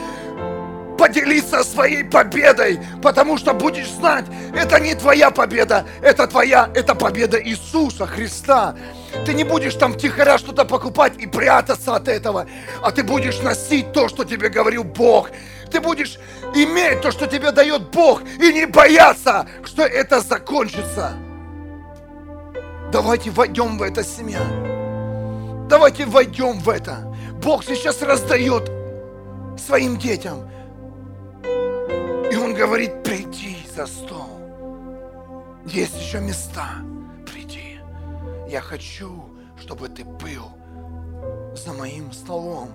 [0.97, 4.25] поделиться своей победой, потому что будешь знать,
[4.55, 8.75] это не твоя победа, это твоя, это победа Иисуса Христа.
[9.25, 12.47] Ты не будешь там тихоря что-то покупать и прятаться от этого,
[12.81, 15.29] а ты будешь носить то, что тебе говорил Бог.
[15.71, 16.17] Ты будешь
[16.55, 21.13] иметь то, что тебе дает Бог, и не бояться, что это закончится.
[22.91, 24.41] Давайте войдем в это, семья.
[25.69, 27.13] Давайте войдем в это.
[27.41, 28.69] Бог сейчас раздает
[29.57, 30.51] своим детям
[32.31, 34.39] и он говорит, приди за стол.
[35.65, 36.90] Есть еще места.
[38.51, 40.51] Я хочу, чтобы ты был
[41.55, 42.69] за моим столом.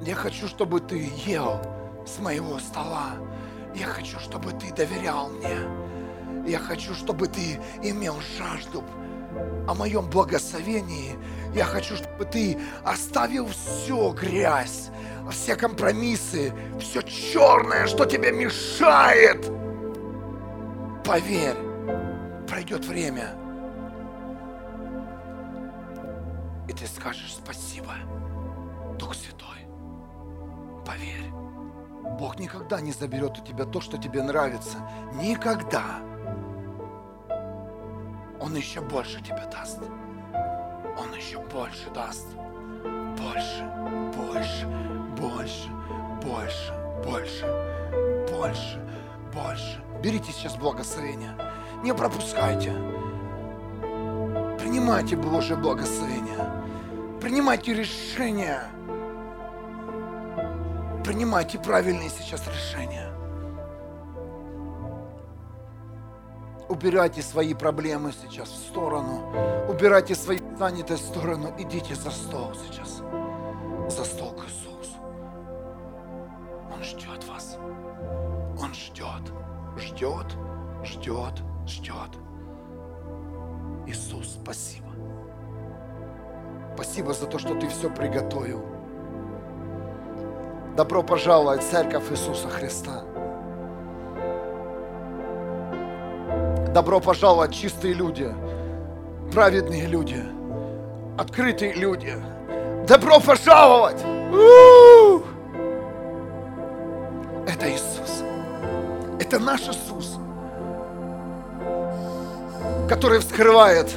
[0.00, 1.60] Я хочу, чтобы ты ел
[2.06, 3.16] с моего стола.
[3.74, 5.58] Я хочу, чтобы ты доверял мне.
[6.48, 8.82] Я хочу, чтобы ты имел жажду
[9.68, 11.18] о моем благословении.
[11.54, 14.88] Я хочу, чтобы ты оставил всю грязь,
[15.30, 19.52] все компромиссы, все черное, что тебе мешает.
[21.04, 21.58] Поверь,
[22.48, 23.36] пройдет время,
[26.68, 27.94] и ты скажешь спасибо,
[28.98, 29.66] Дух Святой.
[30.84, 31.30] Поверь,
[32.18, 34.78] Бог никогда не заберет у тебя то, что тебе нравится.
[35.14, 36.00] Никогда.
[38.40, 39.80] Он еще больше тебе даст.
[40.98, 42.26] Он еще больше даст.
[43.18, 43.64] Больше,
[44.16, 44.66] больше,
[45.18, 45.68] больше,
[46.22, 46.72] больше,
[47.04, 48.80] больше, больше,
[49.34, 49.82] больше.
[50.02, 51.36] Берите сейчас благословение.
[51.82, 52.72] Не пропускайте.
[54.66, 56.50] Принимайте Божье благословение.
[57.20, 58.64] Принимайте решения.
[61.04, 63.12] Принимайте правильные сейчас решения.
[66.68, 69.32] Убирайте свои проблемы сейчас в сторону.
[69.68, 71.54] Убирайте свои занятые в сторону.
[71.58, 73.02] Идите за стол сейчас.
[73.88, 74.98] За стол к Иисусу.
[76.74, 77.56] Он ждет вас.
[78.60, 79.32] Он ждет.
[79.76, 80.26] Ждет,
[80.82, 81.42] ждет,
[86.96, 88.64] Спасибо за то, что ты все приготовил.
[90.78, 93.02] Добро пожаловать в Церковь Иисуса Христа.
[96.72, 98.34] Добро пожаловать, чистые люди,
[99.30, 100.24] праведные люди,
[101.18, 102.14] открытые люди.
[102.88, 104.02] Добро пожаловать!
[104.32, 105.22] У-у-у!
[107.46, 108.22] Это Иисус.
[109.20, 110.16] Это наш Иисус,
[112.88, 113.90] который вскрывает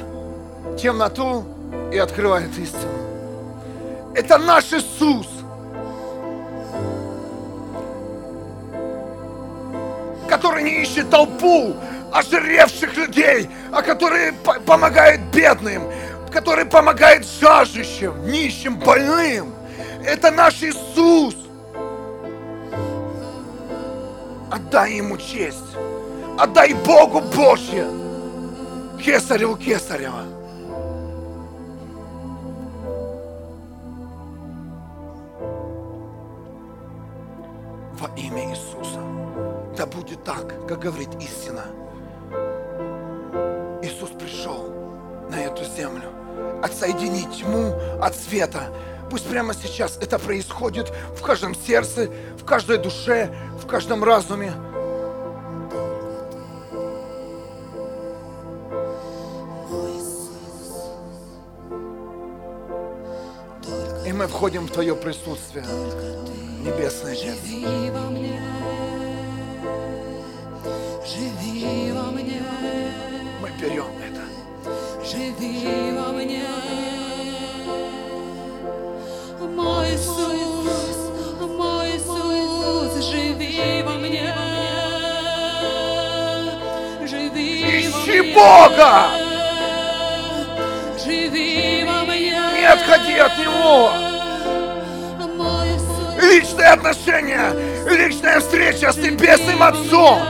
[0.76, 1.46] темноту
[1.92, 2.92] и открывает истину.
[4.14, 5.26] Это наш Иисус,
[10.28, 11.74] который не ищет толпу
[12.12, 14.32] ожиревших людей, а который
[14.66, 15.84] помогает бедным,
[16.32, 19.54] который помогает жаждущим, нищим, больным.
[20.04, 21.36] Это наш Иисус.
[24.50, 25.76] Отдай Ему честь.
[26.38, 27.86] Отдай Богу Божье.
[29.02, 30.29] Кесареву Кесарева.
[38.16, 39.00] Имя Иисуса.
[39.76, 41.64] Да будет так, как говорит истина.
[43.82, 44.68] Иисус пришел
[45.30, 46.10] на эту землю
[46.62, 48.74] отсоединить тьму от света.
[49.10, 54.52] Пусть прямо сейчас это происходит в каждом сердце, в каждой душе, в каждом разуме.
[64.06, 65.64] И мы входим в Твое присутствие,
[66.62, 67.36] Небесный Отец.
[67.46, 68.40] Живи во мне,
[71.06, 72.42] живи во мне,
[73.40, 74.24] Мы берем это.
[75.04, 76.44] живи во мне.
[79.56, 81.10] Мой Иисус,
[81.40, 84.34] мой Иисус, живи во мне.
[87.06, 88.34] Живи во Ищи мне.
[88.34, 89.10] Бога!
[91.02, 92.38] Живи во мне.
[92.54, 94.09] Не отходи от Него!
[96.30, 97.52] Личные отношения,
[97.88, 100.22] личная встреча с Небесным Отцом.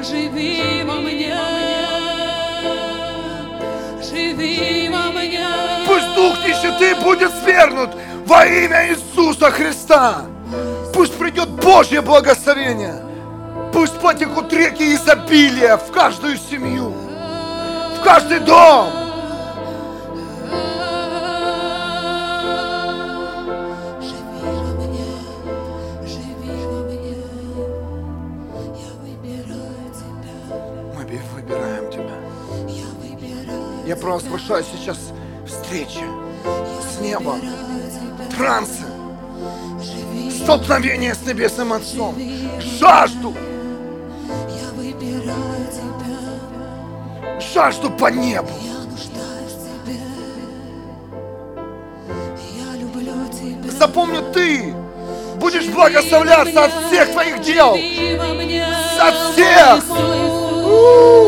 [0.00, 1.36] Живи во мне,
[4.00, 5.44] живи во мне,
[5.88, 7.90] Пусть дух нищеты будет свергнут
[8.26, 10.26] во имя Иисуса Христа.
[10.94, 13.02] Пусть придет Божье благословение.
[13.72, 16.94] Пусть потекут реки изобилия в каждую семью,
[17.98, 19.07] в каждый дом.
[33.98, 34.98] Провозглашаю сейчас
[35.46, 36.04] встречи
[36.82, 37.40] с небом,
[38.36, 38.84] трансы,
[40.42, 42.14] столкновение с Небесным Отцом,
[42.78, 43.34] жажду,
[47.52, 48.50] жажду по небу.
[53.78, 54.74] Запомни, ты
[55.36, 57.78] будешь благословляться от всех твоих дел.
[59.00, 59.84] От всех.
[59.88, 61.27] мой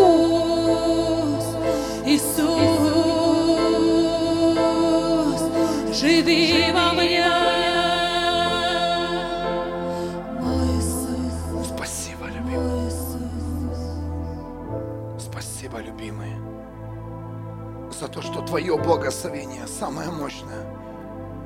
[6.22, 7.26] живи во мне,
[10.40, 12.90] мой Иисус, Спасибо, любимый.
[15.18, 16.32] Спасибо, любимый,
[17.98, 20.66] за то, что Твое благословение самое мощное.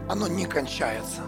[0.09, 1.23] Оно не кончается.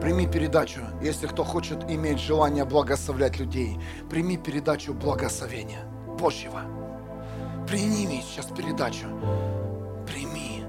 [0.00, 3.80] Прими передачу, если кто хочет иметь желание благословлять людей.
[4.10, 5.84] Прими передачу благословения
[6.18, 6.83] Божьего.
[7.66, 9.06] Прими сейчас передачу.
[10.06, 10.64] Прими.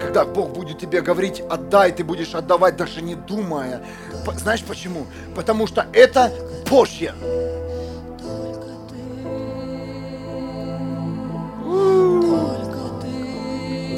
[0.00, 3.82] Когда Бог будет тебе говорить, отдай, ты будешь отдавать, даже не думая.
[4.36, 5.06] Знаешь почему?
[5.34, 6.32] Потому что это
[6.70, 7.12] Божье.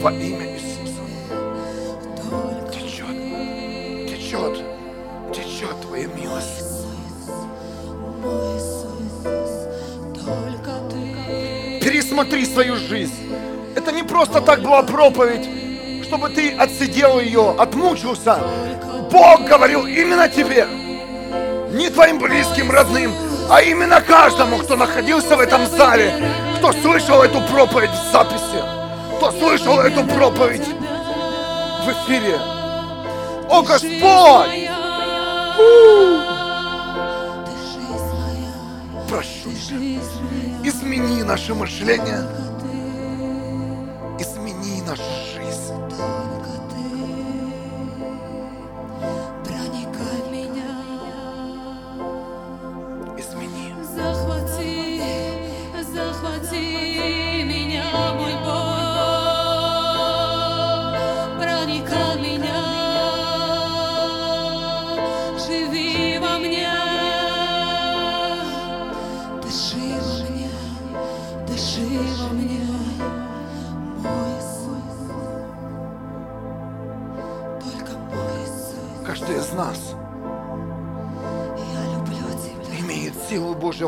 [0.00, 0.51] Во имя
[12.12, 13.34] Пересмотри свою жизнь.
[13.74, 15.48] Это не просто так была проповедь,
[16.04, 18.36] чтобы ты отсидел ее, отмучился.
[19.10, 20.66] Бог говорил именно тебе.
[21.72, 23.14] Не твоим близким, родным,
[23.48, 26.12] а именно каждому, кто находился в этом зале,
[26.58, 28.62] кто слышал эту проповедь в записи,
[29.16, 32.38] кто слышал эту проповедь в эфире.
[33.48, 33.90] О Господь!
[34.02, 34.82] Моя,
[39.08, 40.00] Прошу тебя,
[40.64, 42.22] измени наше мышление,
[44.18, 45.21] измени нашу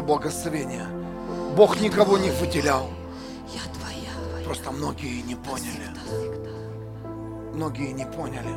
[0.05, 0.86] благословения.
[1.56, 2.89] Бог никого не выделял.
[3.48, 5.89] Я Твоя, Просто многие не поняли.
[7.55, 8.55] Многие не поняли.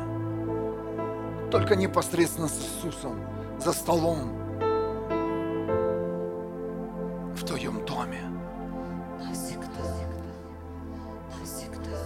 [1.50, 3.20] Только непосредственно с Иисусом,
[3.58, 4.32] за столом,
[7.34, 8.20] в твоем доме.
[9.18, 9.66] Навсегда,
[11.30, 11.98] навсегда,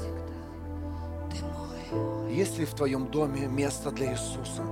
[1.30, 2.32] Ты мой.
[2.32, 4.62] Есть ли в твоем доме место для Иисуса?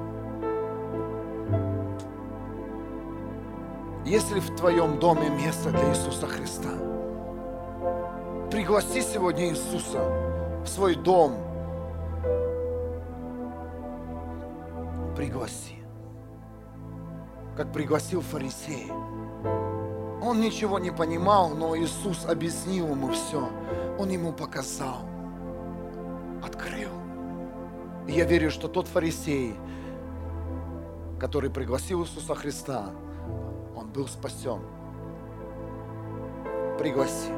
[4.11, 6.71] Есть ли в твоем доме место для Иисуса Христа?
[8.51, 10.01] Пригласи сегодня Иисуса
[10.65, 11.37] в свой дом.
[15.15, 15.77] Пригласи.
[17.57, 18.91] Как пригласил фарисей.
[20.21, 23.49] Он ничего не понимал, но Иисус объяснил ему все.
[23.97, 25.03] Он ему показал,
[26.43, 26.91] открыл.
[28.09, 29.55] И я верю, что тот фарисей,
[31.21, 32.91] который пригласил Иисуса Христа,
[33.91, 34.61] был спасен.
[36.79, 37.31] Пригласи.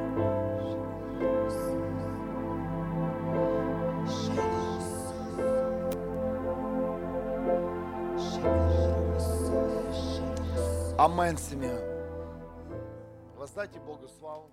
[10.97, 11.77] Амен, семья.
[13.35, 14.49] Воздайте Богу славу.